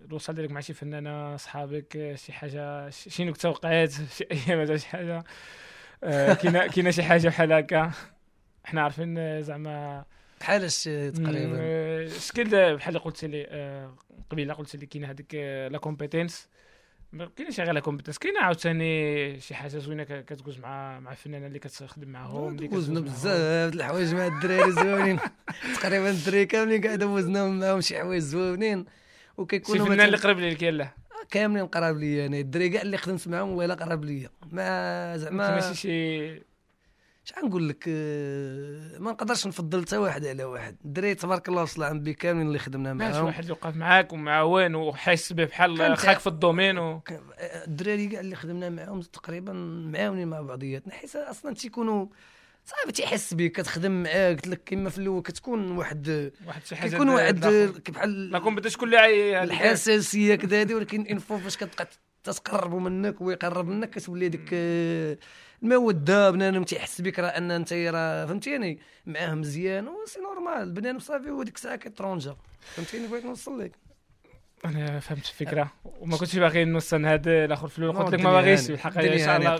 الوصال 0.05 0.35
ديالك 0.35 0.51
مع 0.51 0.59
شي 0.59 0.73
فنانة 0.73 1.37
صحابك 1.37 2.15
شي 2.15 2.33
حاجة 2.33 2.89
شي 2.89 3.25
نكتة 3.25 3.49
وقعت 3.49 3.91
شي 3.91 4.25
أيام 4.31 4.59
ولا 4.59 4.77
شي 4.77 4.87
حاجة. 4.87 5.23
آه، 6.03 6.33
كاينة 6.33 6.67
كاينة 6.67 6.91
شي 6.91 7.03
حاجة 7.03 7.27
بحال 7.27 7.53
هكا. 7.53 7.91
حنا 8.63 8.81
عارفين 8.81 9.17
آه، 9.17 9.41
زعما 9.41 10.05
بحال 10.39 10.71
تقريبا. 11.13 11.57
آه، 11.59 12.07
شكل 12.07 12.75
بحال 12.75 12.95
اللي 12.95 12.99
قلت 12.99 13.25
لي 13.25 13.89
قبيلة 14.29 14.53
قلت 14.53 14.75
لي 14.75 14.85
كاينة 14.85 15.11
هذيك 15.11 15.35
la 15.71 15.77
compétence 15.77 16.49
ما 17.15 17.29
كاينش 17.35 17.59
غير 17.59 17.71
la 17.71 17.79
compétence 17.79 18.17
كاينة 18.17 18.39
عاوتاني 18.41 19.39
شي 19.39 19.55
حاجة 19.55 19.77
زوينة 19.77 20.03
ك- 20.03 20.25
كتجوز 20.25 20.57
مع 20.59 20.99
مع 20.99 21.11
الفنانة 21.11 21.47
اللي 21.47 21.59
كتخدم 21.59 22.07
معاهم 22.09 22.55
اللي 22.55 22.67
دوزنا. 22.67 22.99
بزاف 22.99 23.73
الحوايج 23.73 24.15
مع 24.15 24.27
الدراري 24.27 24.71
زوينين 24.71 25.19
تقريبا 25.81 26.09
الدراري 26.09 26.45
كاملين 26.45 26.81
كاع 26.81 26.95
دوزناهم 26.95 27.59
معاهم 27.59 27.81
شي 27.81 27.99
حوايج 27.99 28.21
زوينين. 28.21 28.85
شي 28.85 28.91
وكيكونوا 29.37 29.85
فنان 29.85 29.99
اللي 30.05 30.17
قريب 30.17 30.39
ليك 30.39 30.61
يلاه 30.63 30.93
كاملين 31.31 31.65
قراب 31.65 31.97
ليا 31.97 32.25
أنا 32.25 32.37
الدراري 32.39 32.69
كاع 32.69 32.81
اللي 32.81 32.97
خدمت 32.97 33.27
معاهم 33.27 33.49
ولا 33.51 33.73
قراب 33.73 34.05
ليا. 34.05 34.29
ما 34.51 35.17
زعما 35.17 35.55
ماشي 35.55 35.75
شي 35.75 36.54
شحال 37.25 37.45
نقول 37.45 37.69
لك 37.69 37.85
آه، 37.87 38.97
ما 38.99 39.11
نقدرش 39.11 39.47
نفضل 39.47 39.81
حتى 39.81 39.97
واحد 39.97 40.25
على 40.25 40.43
واحد. 40.43 40.75
الدراري 40.85 41.15
تبارك 41.15 41.49
الله 41.49 41.61
وصل 41.63 41.99
بي 41.99 42.13
كاملين 42.13 42.47
اللي 42.47 42.59
خدمنا 42.59 42.93
ماشي 42.93 43.11
معاهم. 43.11 43.25
واحد 43.25 43.39
اللي 43.39 43.51
وقف 43.51 43.75
معاك 43.75 44.13
ومعاون 44.13 44.75
وحاس 44.75 45.33
به 45.33 45.45
بحال 45.45 45.97
خاك 45.97 46.19
في 46.19 46.27
ال 46.27 46.34
domaine 46.34 46.77
و... 46.77 47.01
آه، 47.11 47.65
الدراري 47.65 48.07
كاع 48.07 48.19
اللي 48.19 48.35
خدمنا 48.35 48.69
معاهم 48.69 49.01
تقريبا 49.01 49.53
معاونين 49.93 50.27
مع 50.27 50.41
بعضياتنا 50.41 50.93
حيت 50.93 51.15
أصلا 51.15 51.53
تيكونوا 51.53 52.07
صعيب 52.65 52.93
تيحس 52.95 53.33
بك 53.33 53.51
كتخدم 53.51 54.03
معاه 54.03 54.29
قلت 54.33 54.47
لك 54.47 54.61
كما 54.65 54.89
في 54.89 54.97
الأول 54.97 55.21
كتكون 55.21 55.71
واحد 55.77 56.31
واحد 56.47 56.65
شي 56.65 56.75
حاجة 56.75 56.89
كيكون 56.91 57.09
واحد. 57.09 57.39
بحال 57.89 58.31
لا 58.31 58.39
كومبيتنس 58.39 58.75
كل 58.75 58.95
الحساسية 58.95 60.35
كذا 60.35 60.59
هادي 60.61 60.73
ولكن 60.73 61.01
انفو 61.01 61.37
فاش 61.37 61.57
كتبقى 61.57 61.87
تتقربوا 62.23 62.79
منك 62.79 63.21
ويقرب 63.21 63.67
منك 63.67 63.89
كتولي 63.89 64.29
ديك 64.29 64.49
آه، 64.53 65.17
الموده 65.63 66.31
بنادم 66.31 66.63
تيحس 66.63 67.01
بك 67.01 67.19
راه 67.19 67.27
أن 67.27 67.51
أنت 67.51 67.73
راه 67.73 68.25
فهمتيني 68.25 68.79
معاه 69.05 69.33
مزيان 69.35 69.87
وسي 69.87 70.19
نورمال 70.19 70.71
بنادم 70.71 70.99
صافي 70.99 71.29
هو 71.29 71.43
ديك 71.43 71.55
الساعة 71.55 71.75
كيترونجا 71.75 72.35
فهمتيني 72.59 73.07
بغيت 73.07 73.25
نوصل 73.25 73.59
لك 73.59 73.71
أنا 74.65 74.99
فهمت 74.99 75.25
الفكرة 75.25 75.71
وما 75.99 76.17
كنتش 76.17 76.35
باغي 76.37 76.65
نوصل 76.65 77.05
هذا 77.05 77.45
الآخر 77.45 77.67
في 77.67 77.79
الأول 77.79 77.95
قلت 77.95 78.13
لك 78.13 78.21
ما 78.21 78.31
باغيش 78.31 78.61
هانية. 78.61 78.73
الحقيقة 78.73 79.13
إن 79.13 79.19
شاء 79.19 79.35
هانية، 79.35 79.55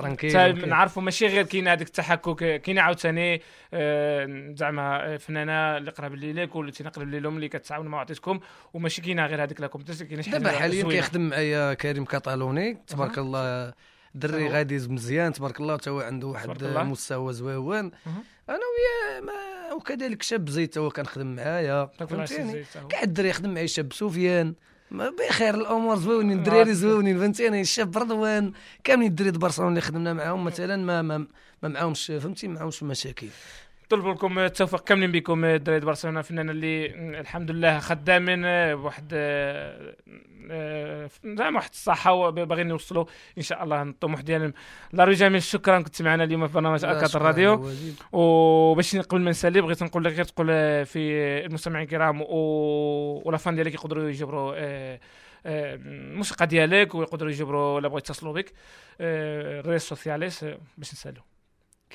الله. 0.52 0.66
نعرفوا 0.66 1.02
ماشي 1.04 1.28
غير 1.28 1.46
كاين 1.46 1.68
هذاك 1.68 1.88
التحكك 1.88 2.62
كاين 2.62 2.80
عاوتاني 2.80 3.42
آه، 3.74 4.54
زعما 4.58 5.18
فنانة 5.18 5.78
اللي 5.78 5.92
قراب 5.92 6.16
لي 6.16 6.34
لك 6.34 6.56
واللي 6.56 6.72
تنقرب 6.72 7.10
لي 7.10 7.20
لهم 7.20 7.36
اللي 7.36 7.50
كتعاون 7.50 7.88
مع 7.88 7.98
بعضكم 7.98 8.40
وماشي 8.74 9.02
كاينة 9.02 9.26
غير 9.26 9.44
هذيك 9.44 9.62
لا 9.62 9.70
شي 9.92 10.06
حاجة 10.06 10.22
دابا 10.32 10.52
حاليا. 10.52 10.84
كيخدم 10.84 11.30
معايا 11.30 11.74
كريم 11.74 12.06
كاتالوني 12.06 12.78
تبارك 12.88 13.18
الله 13.18 13.74
دري. 14.16 14.50
غادي 14.50 14.78
مزيان 14.88 15.34
تبارك 15.34 15.60
الله 15.60 15.78
تا 15.78 15.92
هو 15.92 16.00
عنده 16.00 16.28
واحد. 16.28 16.64
مستوى 16.64 17.34
زويون. 17.34 17.92
أنا 18.50 18.60
وياه 18.74 19.20
ما 19.22 19.74
وكذلك 19.74 20.22
شاب 20.24 20.50
زيد 20.50 20.70
تا 20.70 20.80
هو 20.80 20.90
كنخدم 20.90 21.36
معايا 21.36 21.90
فهمتيني 22.00 22.52
زيت. 22.52 22.66
كاع 22.90 23.04
الدراري 23.04 23.30
يخدم 23.30 23.54
معايا 23.54 23.68
شاب 23.68 23.94
سفيان 23.94 24.54
ما 24.92 25.10
بخير 25.10 25.56
الأمور 25.56 25.98
زوينين 25.98 26.38
الدراري 26.38 26.74
زوينين 26.74 27.20
فهمتيني 27.20 27.62
الشاب 27.62 27.98
رضوان 27.98 28.54
كاملين 28.84 29.10
الدراري 29.10 29.32
د 29.32 29.38
برشلونه 29.38 29.70
اللي 29.70 29.82
خدمنا 29.82 30.14
معاهم 30.14 30.44
مثلا 30.44 30.76
ما 30.76 31.02
ما 31.02 31.18
ما 31.64 31.70
معاهمش 31.70 32.06
فهمتي 32.06 32.48
ما 32.48 32.54
معاهمش 32.54 32.84
مشاكل 32.84 33.28
طلب 33.90 34.08
لكم 34.08 34.40
التوفيق. 34.40 34.84
كاملين 34.84 35.12
بكم 35.12 35.46
ديال 35.56 35.80
برشلونة 35.80 36.22
فنان 36.22 36.50
اللي 36.50 36.86
الحمد 37.20 37.52
لله 37.52 37.80
خدامين 37.80 38.46
آه، 38.46 38.74
بواحد 38.74 39.12
آه، 39.14 39.96
آه، 40.52 41.10
زعما 41.26 41.56
واحد 41.58 41.70
الصحة 41.74 42.14
وباغيين 42.14 42.70
يوصلوا 42.70 43.06
إن 43.38 43.44
شاء 43.44 43.64
الله 43.64 43.82
الطموح 43.82 44.22
ديالهم. 44.22 44.54
لاري 44.94 45.14
جميل 45.14 45.44
شكرا 45.44 45.80
كنت 45.82 46.02
معنا 46.02 46.24
اليوم 46.24 46.48
في 46.48 46.54
برنامج 46.54 46.86
لا، 46.86 47.08
شكراً 47.08 47.22
الراديو. 47.22 47.70
وباش 48.12 48.96
قبل 48.96 49.22
ما 49.22 49.30
نسالي 49.30 49.62
بغيت 49.62 49.84
نقول 49.84 50.04
لك 50.04 50.14
غير 50.14 50.26
تقول 50.26 50.48
في 50.86 51.00
المستمعين 51.46 51.84
الكرام 51.86 52.22
و- 52.22 53.22
ولا 53.26 53.38
فان 53.38 53.56
ديالك 53.56 53.74
يقدروا 53.74 54.10
يجبروا 54.10 54.54
آه، 54.58 55.00
الموسيقى 55.46 56.48
ديالك 56.48 56.96
ويقدروا 56.96 57.32
يجبروا 57.32 57.76
ولا 57.76 57.88
بغوا 57.88 58.00
يتصلوا 58.00 58.34
بك 58.34 58.54
ال 59.02 59.15
redes 59.15 59.82
sociales 59.84 60.44
باش 60.78 60.94
نسالوا 60.94 61.24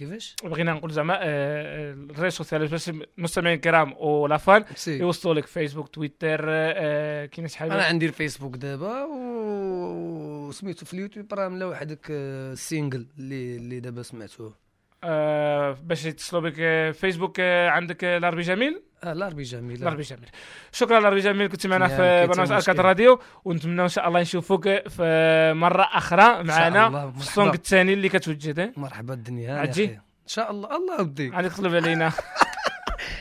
كيفاش؟ 0.01 0.37
بغينا 0.45 0.73
نقول 0.73 0.93
زعما 0.93 1.19
آه، 1.23 1.93
ال 1.93 2.00
redes 2.00 2.35
sociales 2.35 2.71
باش 2.71 2.91
المستمعين 3.19 3.57
الكرام 3.57 3.93
و 3.99 4.37
les 4.37 4.65
fans. 4.75 4.99
يوصلوا 4.99 5.35
لك 5.35 5.47
فيسبوك 5.47 5.89
تويتر 5.89 6.41
آه، 6.49 7.27
كاين 7.27 7.49
شي 7.49 7.65
أنا 7.65 7.73
حاجة 7.73 7.85
عندي 7.85 8.07
الفيسبوك 8.07 8.57
دابا 8.57 9.05
وسميتو 9.05 10.87
في 10.87 10.95
اليوتيوب 10.95 11.35
راه 11.35 11.49
ملا 11.49 11.67
واحد 11.67 11.99
ال 12.11 12.24
single 12.24 13.07
اللي 13.19 13.57
اللي 13.57 13.81
دابا 13.81 14.03
سمعتوه. 14.03 14.70
آه، 15.05 15.77
باش 15.83 16.05
يتصلوا 16.05 16.43
بك 16.43 16.55
آه، 16.59 16.91
فيسبوك 16.91 17.37
آه، 17.41 17.69
عندك 17.69 18.05
آه، 18.05 18.19
لاربي 18.19 18.43
جميل 18.43 18.83
آه 19.05 19.13
لاربي 19.13 19.43
جميل 19.43 19.85
لاربي 19.85 20.03
جميل 20.03 20.29
شكرا 20.73 21.01
لاربي 21.01 21.21
جميل 21.21 21.47
كنت 21.49 21.67
معنا 21.67 21.89
في 21.89 22.27
برنامج. 22.27 22.53
ArCat 22.53 22.79
Radio 22.79 23.21
ونتمنى 23.45 23.83
إن 23.83 23.89
شاء 23.89 24.09
الله 24.09 24.21
نشوفوك 24.21 24.69
في 24.89 25.53
مرة 25.57 25.83
أخرى 25.93 26.43
معنا 26.43 27.11
في 27.11 27.21
ال 27.21 27.26
song. 27.26 27.55
الثاني 27.55 27.93
اللي 27.93 28.09
كتوجد 28.09 28.59
آه. 28.59 28.73
مرحبا 28.77 29.15
الدنيا؟ 29.15 29.71
أخي. 29.71 29.85
إن 29.85 29.99
شاء 30.27 30.51
الله 30.51 30.77
الله 30.77 31.01
ودي 31.01 31.31
عندك 31.35 31.53
تطلب 31.53 31.75
علينا 31.75 32.13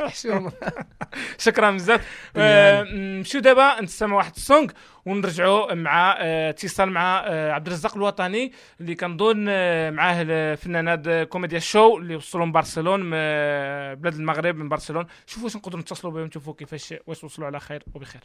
حشومه 0.07 0.51
شكرا 1.37 1.71
بزاف. 1.71 2.29
آه، 2.35 2.83
نمشيو 2.83 3.41
دابا؟ 3.41 3.81
نستمع 3.81 4.15
واحد 4.15 4.35
song 4.35 4.71
ونرجعوا 5.05 5.73
مع 5.73 6.15
آه، 6.19 6.49
اتصال 6.49 6.91
مع 6.91 7.23
آه، 7.27 7.51
عبد 7.51 7.67
الرزاق 7.67 7.95
الوطني 7.95 8.51
اللي 8.81 8.95
كنظن 8.95 9.45
آه، 9.49 9.89
معاه 9.89 10.21
الفنان 10.21 10.87
هذا 10.87 11.23
كوميديا 11.23 11.57
ال 11.57 11.65
show 11.65 11.97
اللي 11.97 12.15
وصلوا 12.15 12.45
من 12.45 12.51
برشلون 12.51 12.99
من 13.01 13.11
آه، 13.13 13.93
بلاد 13.93 14.13
المغرب 14.13 14.55
من 14.55 14.69
برشلون. 14.69 15.05
شوفوا 15.25 15.43
واش 15.43 15.55
نقدروا 15.55 15.81
نتصلوا 15.81 16.13
بهم 16.13 16.23
نشوفوا 16.25 16.53
كيفاش 16.53 16.93
واش 17.07 17.23
وصلوا 17.23 17.47
على 17.47 17.59
خير 17.59 17.83
وبخير. 17.93 18.21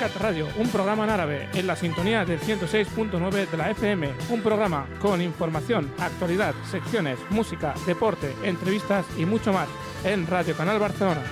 Arcat 0.00 0.16
Radio, 0.16 0.48
un 0.58 0.68
programa 0.68 1.04
en 1.04 1.10
árabe 1.10 1.48
en 1.54 1.66
la 1.66 1.76
sintonía 1.76 2.24
del 2.24 2.40
106.9 2.40 3.50
de 3.50 3.56
la 3.56 3.70
FM, 3.70 4.12
un 4.30 4.40
programa 4.40 4.86
con 5.00 5.20
información, 5.20 5.92
actualidad, 5.98 6.54
secciones, 6.70 7.18
música, 7.30 7.74
deporte, 7.86 8.34
entrevistas 8.42 9.04
y 9.18 9.24
mucho 9.24 9.52
más 9.52 9.68
en 10.04 10.26
Radio 10.26 10.56
Canal 10.56 10.78
Barcelona. 10.78 11.22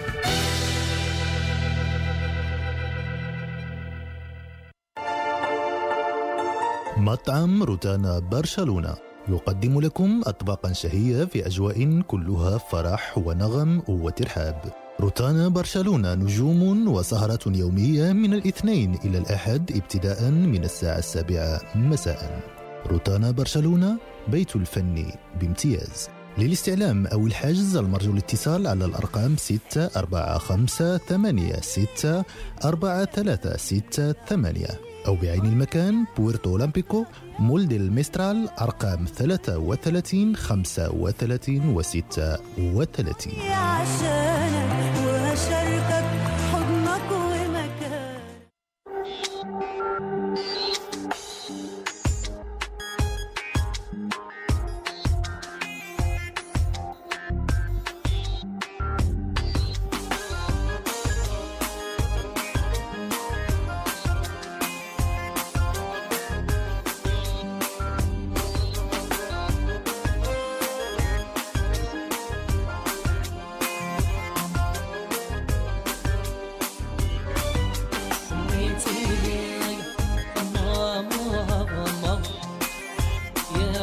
مطعم 6.97 7.62
روتانا 7.62 8.18
برشلونة 8.18 8.95
يقدم 9.29 9.81
لكم 9.81 10.22
أطباقا 10.27 10.72
شهية 10.72 11.25
في 11.25 11.47
أجواء 11.47 12.01
كلها 12.01 12.59
فرح 12.59 13.18
ونغم 13.18 13.83
وترحاب 13.89 14.78
روتانا 15.00 15.47
برشلونة 15.47 16.14
نجوم 16.14 16.88
وسهرة 16.88 17.39
يومية 17.47 18.14
من 18.14 18.34
الاثنين 18.34 18.95
إلى 19.06 19.18
الأحد 19.18 19.72
ابتداء 19.72 20.32
من 20.32 20.64
الساعة 20.64 20.97
السابعة 20.97 21.62
مساء. 21.76 22.41
روتانا 22.88 23.32
برشلونة 23.32 23.97
بيت 24.28 24.56
الفن 24.56 25.06
بامتياز. 25.41 26.10
للاستعلام 26.38 27.08
أو 27.08 27.28
الحجز 27.28 27.76
المرجو 27.76 28.12
الاتصال 28.12 28.68
على 28.68 28.86
الأرقام 28.86 29.38
6 29.38 29.89
4 29.95 30.38
5 30.38 30.97
8 30.97 31.62
6 31.62 32.24
4 32.64 33.06
3 33.06 33.58
6 33.58 34.12
8 34.12 34.68
أو 35.08 35.16
بعين 35.16 35.45
المكان 35.45 36.06
Puerto 36.18 36.50
Olímpico 36.50 37.06
Moll 37.39 37.68
del 37.68 37.91
Mistral 37.91 38.50
أرقام 38.62 39.06
33 39.06 40.36
35 40.36 41.70
و 41.76 41.82
36 41.82 43.34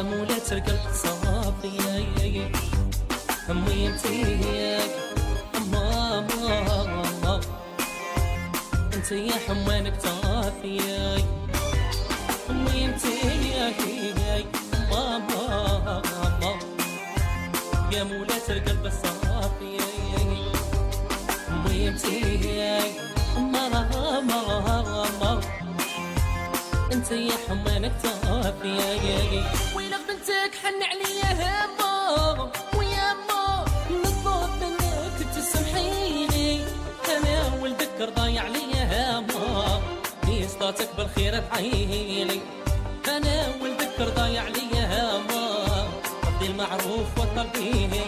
يا 0.07 0.13
مولاة 0.15 0.51
القلب 0.51 0.79
صافي 0.93 1.77
أنت 8.93 9.11
يا 9.11 9.35
حمانك 9.47 9.93
طافيك 10.01 11.25
أمي 12.49 12.85
ماما 14.91 16.01
يا 17.93 18.03
مولاة 18.03 18.47
القلب 18.49 18.85
الصافي 18.85 19.77
أمي 21.49 21.89
انت 27.11 27.19
يا 27.31 27.37
حمانك 27.49 27.91
طافي 28.03 28.77
ويلك 29.75 29.99
بنتك 30.07 30.51
حن 30.63 30.83
عليا 30.83 31.33
هما 31.33 32.51
ويا 32.77 33.13
ما 33.27 33.65
نطلب 33.91 34.49
منك 34.61 35.35
تسمحيني. 35.35 36.61
أنا 37.17 37.61
ولدك 37.63 38.13
ضايع 38.15 38.43
عليا 38.43 39.19
هما 39.19 39.81
في 40.25 40.47
صلاتك 40.47 40.89
بالخير 40.97 41.39
تعيني 41.39 42.39
أنا 43.07 43.47
ولدك 43.61 44.01
ضايع 44.15 44.41
عليا 44.43 44.85
هما 45.17 45.87
ربي 46.27 46.45
المعروف 46.45 47.07
وطلبيني 47.17 48.01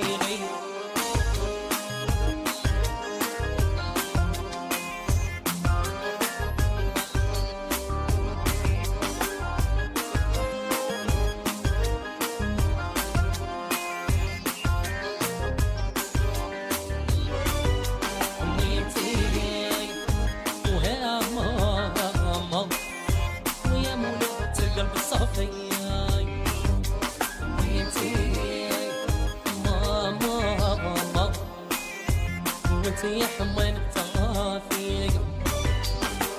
وانت 33.04 33.22
يا 33.22 33.28
حمين 33.40 33.76
الطافي 33.78 35.10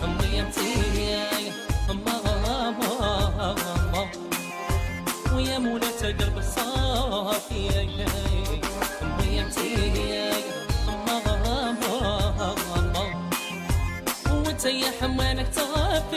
امي 0.05 0.41
انتي 0.41 0.75
ماما 1.89 2.77
ويا 5.35 5.59
مولد 5.59 5.85
القلب 6.05 6.39
الصافي 6.39 7.69
أمي 9.03 9.41
انتي 9.41 9.75
ماما 10.87 11.87
وانت 14.31 14.65
يا 14.65 14.91
حمانك 15.01 15.47
طافي 15.55 16.17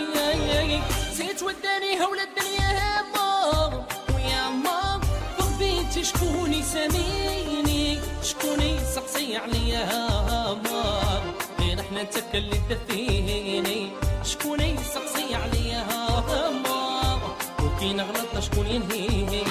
زيت 1.14 1.44
وداني 1.44 2.02
هولى 2.06 2.24
الدنيا 2.24 3.02
هما 3.02 3.86
ويا 4.16 4.50
ما 4.50 5.02
بغبيتي 5.40 6.04
شكون 6.04 6.54
شكون 6.54 7.43
يسقسي 9.34 9.38
عليا 9.38 9.84
هما 10.30 11.22
غير 11.60 11.80
إحنا 11.80 12.02
انت 12.02 12.36
اللي 12.36 12.62
تدفيني 12.70 13.90
شكون 14.24 14.62
يسقسي 14.62 15.36
عليا 15.36 15.84
هما 16.28 17.20
وكي 17.64 17.94
نغلط 17.94 18.40
شكون 18.40 18.68
ينهيني 18.68 19.44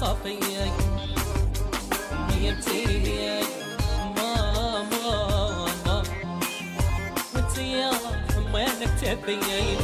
الصافي 0.00 0.38
امي 2.32 2.52
ماما. 4.16 6.02
وانت 7.34 7.58
يا 7.58 7.90
حمانك 8.34 8.90
تبين 9.00 9.78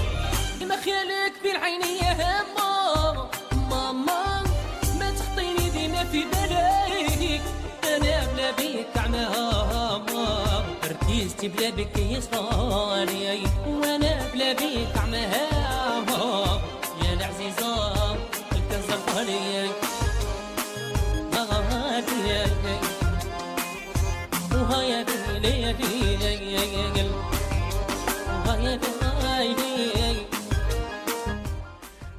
ما 0.69 0.77
خيالك 0.85 1.33
في 1.43 1.51
العين 1.51 1.83
يا 2.03 2.13
هما 2.13 3.29
ماما 3.71 4.43
ما 4.99 5.11
تخطيني 5.11 5.71
ديما 5.71 6.05
في 6.05 6.25
بالك. 6.25 7.43
أنا 7.85 8.27
بلا 8.33 8.51
بيك 8.51 8.97
عماها 8.97 10.63
ارتيستي 10.85 11.49
بلا 11.49 11.71
بك 11.71 11.99
يصفاني 11.99 13.45
وأنا 13.69 14.29
بلا 14.35 14.53
بيك 14.53 14.97
عماها 14.97 15.47
يا 17.05 17.13
العزيزة 17.13 17.93
الكزراني 18.53 19.66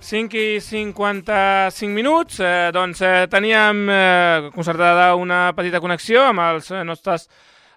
5 0.08 0.38
i 0.40 0.62
55 0.62 1.92
minuts, 1.92 2.40
eh, 2.40 2.70
doncs 2.72 3.02
eh, 3.02 3.28
teníem 3.28 3.90
eh, 3.92 4.50
concertada 4.56 5.10
una 5.20 5.52
petita 5.52 5.82
connexió 5.84 6.22
amb 6.30 6.46
els 6.46 6.70
eh, 6.72 6.80
nostres 6.88 7.26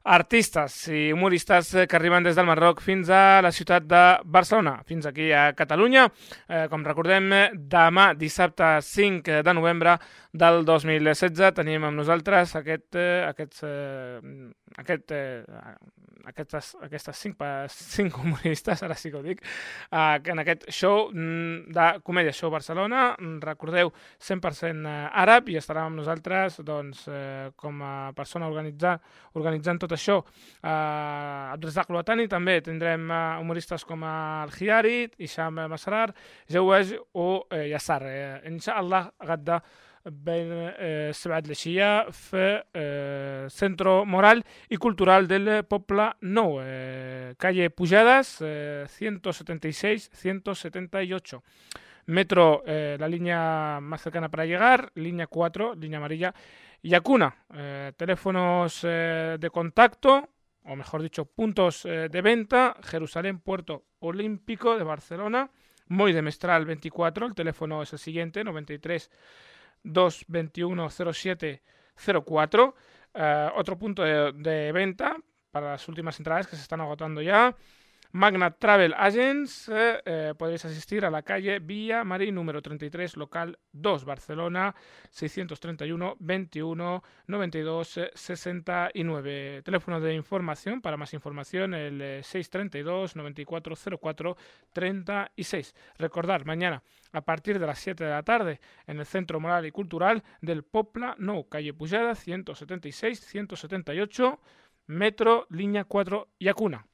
artistes 0.05 0.77
i 0.95 1.09
humoristes 1.11 1.73
eh, 1.75 1.89
que 1.91 1.99
arriben 1.99 2.23
des 2.23 2.39
del 2.39 2.47
Marroc 2.47 2.85
fins 2.87 3.11
a 3.11 3.41
la 3.43 3.51
ciutat 3.51 3.83
de 3.91 4.03
Barcelona, 4.23 4.77
fins 4.87 5.11
aquí 5.11 5.33
a 5.35 5.49
Catalunya. 5.59 6.07
Eh, 6.47 6.69
com 6.71 6.87
recordem, 6.87 7.27
eh, 7.35 7.43
demà, 7.75 8.13
dissabte 8.15 8.77
5 8.79 9.43
de 9.43 9.55
novembre 9.59 9.97
del 10.31 10.63
2016, 10.65 11.51
tenim 11.59 11.89
amb 11.89 11.99
nosaltres 11.99 12.55
aquest, 12.63 12.95
eh, 12.95 13.25
aquests, 13.27 13.67
eh, 13.67 14.21
aquest, 14.79 15.11
eh, 15.11 15.43
aquestes, 16.29 16.73
aquestes 16.83 17.17
cinc, 17.17 17.41
cinc 17.71 18.19
humoristes, 18.21 18.83
ara 18.83 18.97
sí 18.99 19.11
que 19.11 19.19
ho 19.19 19.23
dic, 19.25 19.43
eh, 19.91 20.19
en 20.33 20.43
aquest 20.43 20.67
show 20.71 21.09
mm, 21.13 21.73
de 21.75 21.87
Comèdia 22.07 22.35
Show 22.37 22.51
Barcelona, 22.53 23.17
mm, 23.19 23.41
recordeu, 23.45 23.93
100% 24.21 24.87
eh, 24.87 25.09
àrab 25.25 25.51
i 25.51 25.59
estarà 25.61 25.87
amb 25.87 26.01
nosaltres 26.01 26.61
doncs, 26.67 27.07
eh, 27.09 27.51
com 27.57 27.83
a 27.83 28.13
persona 28.17 28.49
organitzar, 28.51 28.97
organitzant 29.39 29.81
tot 29.83 29.97
això. 29.97 30.21
Eh, 30.63 30.71
Abdrazak 30.71 31.91
Luatani 31.91 32.29
també 32.29 32.61
tindrem 32.65 33.11
eh, 33.11 33.21
humoristes 33.41 33.85
com 33.85 34.05
el 34.05 34.57
Hiari, 34.57 34.99
Isham 35.19 35.63
Masarar, 35.71 36.11
Jauwej 36.51 36.97
o 37.15 37.47
Yassar. 37.51 38.03
Inshallah, 38.49 39.09
gadda 39.27 39.61
بين 40.06 40.52
eh, 40.52 41.10
السبعة 41.10 41.44
العشية 41.46 42.10
في 42.10 42.64
eh, 42.74 43.50
Centro 43.50 44.06
Moral 44.06 44.46
y 44.70 44.78
Cultural 44.78 45.28
del 45.28 45.66
Poble 45.66 46.14
Nou, 46.22 46.62
eh, 46.62 47.34
calle 47.38 47.70
Pujadas, 47.72 48.38
eh, 48.42 48.86
176-178. 48.88 51.42
Metro, 52.08 52.62
eh, 52.68 52.98
la 53.00 53.08
línea 53.08 53.80
más 53.82 54.00
cercana 54.02 54.30
para 54.30 54.46
llegar, 54.46 54.92
línea 54.94 55.26
4, 55.26 55.74
línea 55.74 55.98
amarilla, 55.98 56.36
Yacuna. 56.84 57.36
Eh, 57.52 57.94
teléfonos 57.98 58.82
eh, 58.84 59.38
de 59.40 59.50
contacto, 59.50 60.30
o 60.66 60.76
mejor 60.76 61.02
dicho, 61.02 61.26
puntos 61.26 61.84
eh, 61.86 62.10
de 62.12 62.22
venta, 62.22 62.78
Jerusalén, 62.84 63.40
Puerto 63.40 63.86
Olímpico 64.00 64.78
de 64.78 64.84
Barcelona, 64.84 65.50
Moy 65.88 66.14
de 66.14 66.22
Mestral 66.22 66.66
24, 66.66 67.26
el 67.26 67.34
teléfono 67.34 67.82
es 67.82 67.92
el 67.94 68.00
siguiente, 68.00 68.44
93 68.44 69.10
221 69.83 70.91
07 70.91 71.63
04. 72.25 72.75
Eh, 73.15 73.51
otro 73.57 73.79
punto 73.79 74.03
de, 74.03 74.33
de 74.33 74.73
venta 74.73 75.17
para 75.51 75.73
las 75.73 75.89
últimas 75.89 76.19
entradas 76.19 76.47
que 76.47 76.57
se 76.57 76.63
están 76.63 76.81
agotando 76.81 77.21
ya. 77.21 77.57
Magna 78.13 78.51
Travel 78.51 78.93
Agents, 78.97 79.69
eh, 79.69 80.03
eh, 80.05 80.35
podéis 80.37 80.65
asistir 80.65 81.05
a 81.05 81.11
la 81.11 81.23
calle 81.23 81.61
Villa 81.61 82.03
Marí 82.03 82.33
número 82.33 82.61
33, 82.61 83.17
local 83.17 83.57
2, 83.71 84.05
Barcelona, 84.05 84.75
631 85.11 86.17
21 86.19 87.05
92 87.29 87.97
eh, 87.99 88.11
69. 88.13 89.63
Teléfono 89.63 90.01
de 90.01 90.15
información, 90.15 90.81
para 90.81 90.97
más 90.97 91.15
información, 91.15 91.73
el 91.75 92.03
eh, 92.03 92.21
632 92.25 93.15
94 93.15 93.77
04 94.01 94.37
36. 94.73 95.75
Recordar, 95.99 96.45
mañana 96.45 96.83
a 97.13 97.21
partir 97.21 97.61
de 97.61 97.67
las 97.67 97.79
7 97.79 98.03
de 98.03 98.11
la 98.11 98.25
tarde 98.25 98.61
en 98.89 98.99
el 98.99 99.07
Centro 99.07 99.39
Moral 99.39 99.67
y 99.67 99.71
Cultural 99.71 100.25
del 100.41 100.65
Popla 100.65 101.15
Nou, 101.19 101.49
calle 101.49 101.75
Pujada, 101.75 102.17
176 102.17 103.21
178, 103.21 104.41
metro, 104.87 105.47
línea 105.51 105.85
4 105.85 106.29
y 106.39 106.49
Acuna. 106.49 106.90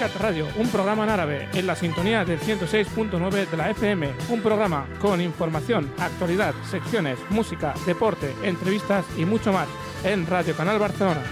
Arcat 0.00 0.22
Radio, 0.22 0.48
un 0.56 0.66
programa 0.68 1.04
en 1.04 1.10
árabe, 1.10 1.48
en 1.52 1.66
la 1.66 1.76
sintonía 1.76 2.24
del 2.24 2.40
106.9 2.40 3.50
de 3.50 3.56
la 3.58 3.68
FM. 3.68 4.10
Un 4.30 4.40
programa 4.40 4.86
con 4.98 5.20
información, 5.20 5.92
actualidad, 5.98 6.54
secciones, 6.70 7.18
música, 7.28 7.74
deporte, 7.84 8.34
entrevistas 8.42 9.04
y 9.18 9.26
mucho 9.26 9.52
más 9.52 9.68
en 10.02 10.26
Radio 10.26 10.56
Canal 10.56 10.78
Barcelona. 10.78 11.22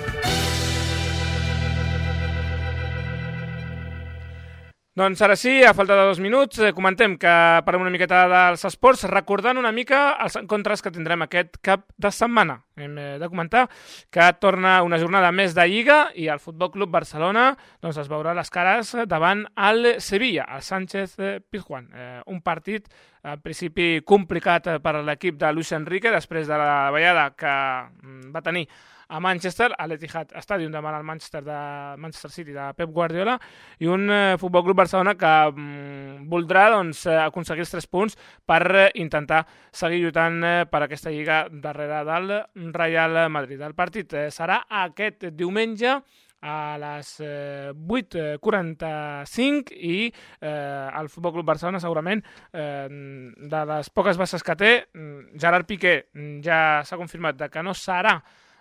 Doncs 4.98 5.20
ara 5.22 5.36
sí, 5.38 5.62
a 5.62 5.74
falta 5.78 5.94
de 5.94 6.06
dos 6.08 6.18
minuts, 6.18 6.58
eh, 6.58 6.72
comentem 6.74 7.12
que 7.22 7.32
parlem 7.62 7.84
una 7.84 7.92
miqueta 7.94 8.24
dels 8.26 8.64
esports, 8.66 9.04
recordant 9.06 9.60
una 9.60 9.70
mica 9.70 10.16
els 10.24 10.34
encontres 10.40 10.82
que 10.82 10.90
tindrem 10.90 11.22
aquest 11.22 11.60
cap 11.62 11.84
de 11.94 12.10
setmana. 12.10 12.56
Hem 12.74 12.96
eh, 12.98 13.04
de 13.22 13.28
comentar 13.30 13.68
que 14.10 14.26
torna 14.42 14.80
una 14.82 14.98
jornada 14.98 15.30
més 15.30 15.54
de 15.54 15.68
Lliga 15.70 16.00
i 16.18 16.26
el 16.26 16.42
Futbol 16.42 16.72
Club 16.74 16.90
Barcelona 16.90 17.52
doncs, 17.78 18.00
es 18.02 18.10
veurà 18.10 18.34
les 18.34 18.50
cares 18.50 18.90
davant 19.06 19.46
el 19.70 20.00
Sevilla, 20.02 20.48
el 20.56 20.66
Sánchez 20.66 21.14
eh, 21.20 21.32
Pizjuán. 21.46 21.86
Eh, 21.94 22.20
un 22.34 22.42
partit 22.42 22.90
al 23.22 23.38
principi 23.38 24.00
complicat 24.02 24.66
per 24.82 24.98
l'equip 25.06 25.38
de 25.38 25.54
Luis 25.54 25.70
Enrique 25.78 26.10
després 26.10 26.50
de 26.50 26.58
la 26.58 26.90
ballada 26.90 27.30
que 27.38 27.54
mm, 28.02 28.32
va 28.34 28.42
tenir 28.42 28.66
a 29.08 29.20
Manchester, 29.20 29.72
a 29.72 29.86
l'Etihad 29.88 30.34
Stadium 30.44 30.72
davant 30.72 30.96
el 30.98 31.06
Manchester 31.06 31.42
de 31.44 31.58
Manchester 31.96 32.30
City 32.30 32.52
de 32.52 32.68
Pep 32.76 32.92
Guardiola 32.92 33.38
i 33.80 33.88
un 33.88 34.10
eh, 34.10 34.36
Futbol 34.38 34.66
Club 34.66 34.76
Barcelona 34.82 35.16
que 35.16 35.32
mm, 35.50 36.28
voldrà 36.28 36.68
doncs, 36.74 37.06
eh, 37.08 37.16
aconseguir 37.22 37.64
els 37.64 37.72
tres 37.72 37.88
punts 37.88 38.18
per 38.46 38.62
eh, 38.68 38.86
intentar 39.00 39.44
seguir 39.72 40.02
lluitant 40.02 40.42
eh, 40.44 40.54
per 40.68 40.84
aquesta 40.84 41.12
lliga 41.14 41.46
darrere 41.50 42.04
del 42.04 42.72
Real 42.76 43.20
Madrid. 43.32 43.60
El 43.64 43.76
partit 43.78 44.12
eh, 44.12 44.28
serà 44.34 44.62
aquest 44.84 45.30
diumenge 45.32 45.98
a 46.40 46.78
les 46.78 47.16
eh, 47.24 47.72
8.45 47.74 49.72
i 49.74 50.06
eh, 50.06 50.88
el 51.00 51.08
Futbol 51.08 51.32
Club 51.38 51.46
Barcelona 51.46 51.80
segurament 51.82 52.22
eh, 52.52 52.86
de 52.88 53.62
les 53.72 53.90
poques 53.90 54.20
bases 54.20 54.44
que 54.44 54.56
té 54.58 54.72
mm, 54.92 55.38
Gerard 55.40 55.66
Piqué 55.66 55.96
mm, 56.12 56.38
ja 56.44 56.84
s'ha 56.84 57.00
confirmat 57.00 57.48
que 57.50 57.64
no 57.64 57.74
serà 57.74 58.18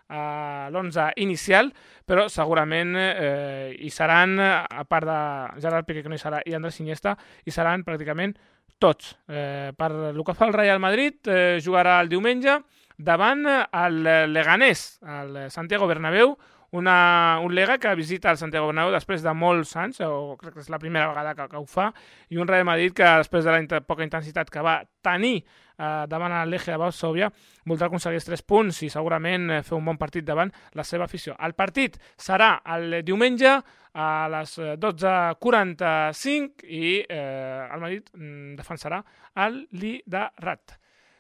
a 0.09 0.67
l'11 0.71 1.11
inicial, 1.23 1.71
però 2.07 2.27
segurament 2.31 2.95
eh, 2.99 3.75
hi 3.79 3.89
seran, 3.93 4.37
a 4.39 4.83
part 4.87 5.07
de 5.07 5.19
Gerard 5.63 5.87
Piqué, 5.87 6.03
que 6.03 6.11
no 6.11 6.17
hi 6.17 6.21
serà, 6.21 6.41
i 6.45 6.55
Andrés 6.55 6.79
Iniesta, 6.83 7.17
hi 7.43 7.53
seran 7.53 7.85
pràcticament 7.87 8.37
tots. 8.79 9.15
Eh, 9.27 9.73
per 9.77 9.91
el 10.11 10.23
que 10.23 10.35
fa 10.37 10.47
el 10.47 10.55
Real 10.55 10.79
Madrid, 10.79 11.19
eh, 11.27 11.57
jugarà 11.63 11.99
el 12.01 12.11
diumenge 12.11 12.59
davant 12.97 13.45
el 13.45 14.03
Leganés, 14.33 14.99
el 15.05 15.51
Santiago 15.53 15.87
Bernabéu, 15.87 16.37
una, 16.71 17.39
un 17.43 17.53
Lega 17.55 17.77
que 17.77 17.93
visita 17.95 18.31
el 18.31 18.37
Santiago 18.37 18.67
Bernabéu 18.67 18.91
després 18.95 19.23
de 19.23 19.33
molts 19.33 19.75
anys, 19.79 20.01
o 20.03 20.35
crec 20.39 20.57
que 20.57 20.65
és 20.65 20.71
la 20.71 20.79
primera 20.81 21.07
vegada 21.07 21.33
que, 21.35 21.47
que 21.51 21.61
ho 21.61 21.65
fa, 21.69 21.91
i 22.29 22.37
un 22.37 22.47
Real 22.47 22.67
Madrid 22.67 22.95
que 22.95 23.07
després 23.23 23.45
de 23.45 23.53
la 23.53 23.61
inter, 23.63 23.81
poca 23.87 24.03
intensitat 24.03 24.51
que 24.51 24.63
va 24.65 24.81
tenir 25.05 25.37
eh, 25.39 26.05
davant 26.09 26.35
el 26.35 26.51
Legia 26.51 26.75
de 26.75 26.81
Varsovia, 26.81 27.31
voldrà 27.65 27.87
aconseguir 27.87 28.19
els 28.19 28.27
tres 28.27 28.43
punts 28.43 28.81
i 28.83 28.91
segurament 28.91 29.49
eh, 29.49 29.61
fer 29.63 29.77
un 29.77 29.85
bon 29.87 29.99
partit 29.99 30.25
davant 30.27 30.51
la 30.75 30.83
seva 30.87 31.07
afició. 31.07 31.37
El 31.39 31.55
partit 31.55 31.99
serà 32.17 32.57
el 32.75 32.99
diumenge 33.07 33.53
a 33.97 34.09
les 34.31 34.57
eh, 34.59 34.75
12.45 34.81 36.67
i 36.67 36.97
eh, 37.01 37.69
el 37.71 37.79
Madrid 37.79 38.11
mm, 38.13 38.57
defensarà 38.59 39.01
el 39.45 39.63
Liderat. 39.71 40.77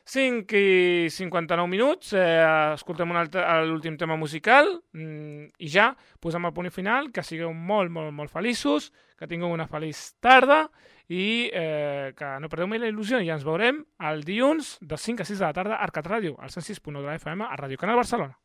5 0.07 0.55
i 0.55 1.09
59 1.11 1.67
minuts, 1.67 2.13
eh, 2.15 2.73
escoltem 2.73 3.11
l'últim 3.67 3.97
tema 3.99 4.15
musical 4.15 4.69
mm, 4.95 5.49
i 5.59 5.67
ja 5.67 5.89
posem 6.23 6.47
el 6.47 6.53
punt 6.55 6.71
final, 6.71 7.11
que 7.11 7.25
sigueu 7.27 7.51
molt, 7.51 7.91
molt, 7.91 8.13
molt 8.15 8.31
feliços, 8.31 8.93
que 9.19 9.27
tingueu 9.27 9.51
una 9.51 9.67
feliç 9.67 10.13
tarda 10.23 10.69
i 11.11 11.51
eh, 11.51 12.15
que 12.15 12.33
no 12.39 12.47
perdeu 12.47 12.71
mai 12.71 12.79
la 12.79 12.87
il·lusió 12.87 13.19
i 13.19 13.27
ja 13.27 13.35
ens 13.35 13.43
veurem 13.47 13.83
el 14.09 14.23
dilluns 14.23 14.77
de 14.79 14.95
5 14.95 15.23
a 15.23 15.27
6 15.27 15.43
de 15.43 15.45
la 15.45 15.55
tarda 15.59 15.75
a 15.75 15.83
Arcat 15.83 16.07
Ràdio, 16.07 16.39
al 16.39 16.55
106.1 16.55 17.01
de 17.01 17.07
la 17.07 17.19
FM 17.19 17.43
a 17.43 17.59
Ràdio 17.59 17.83
Canal 17.83 17.99
Barcelona. 17.99 18.39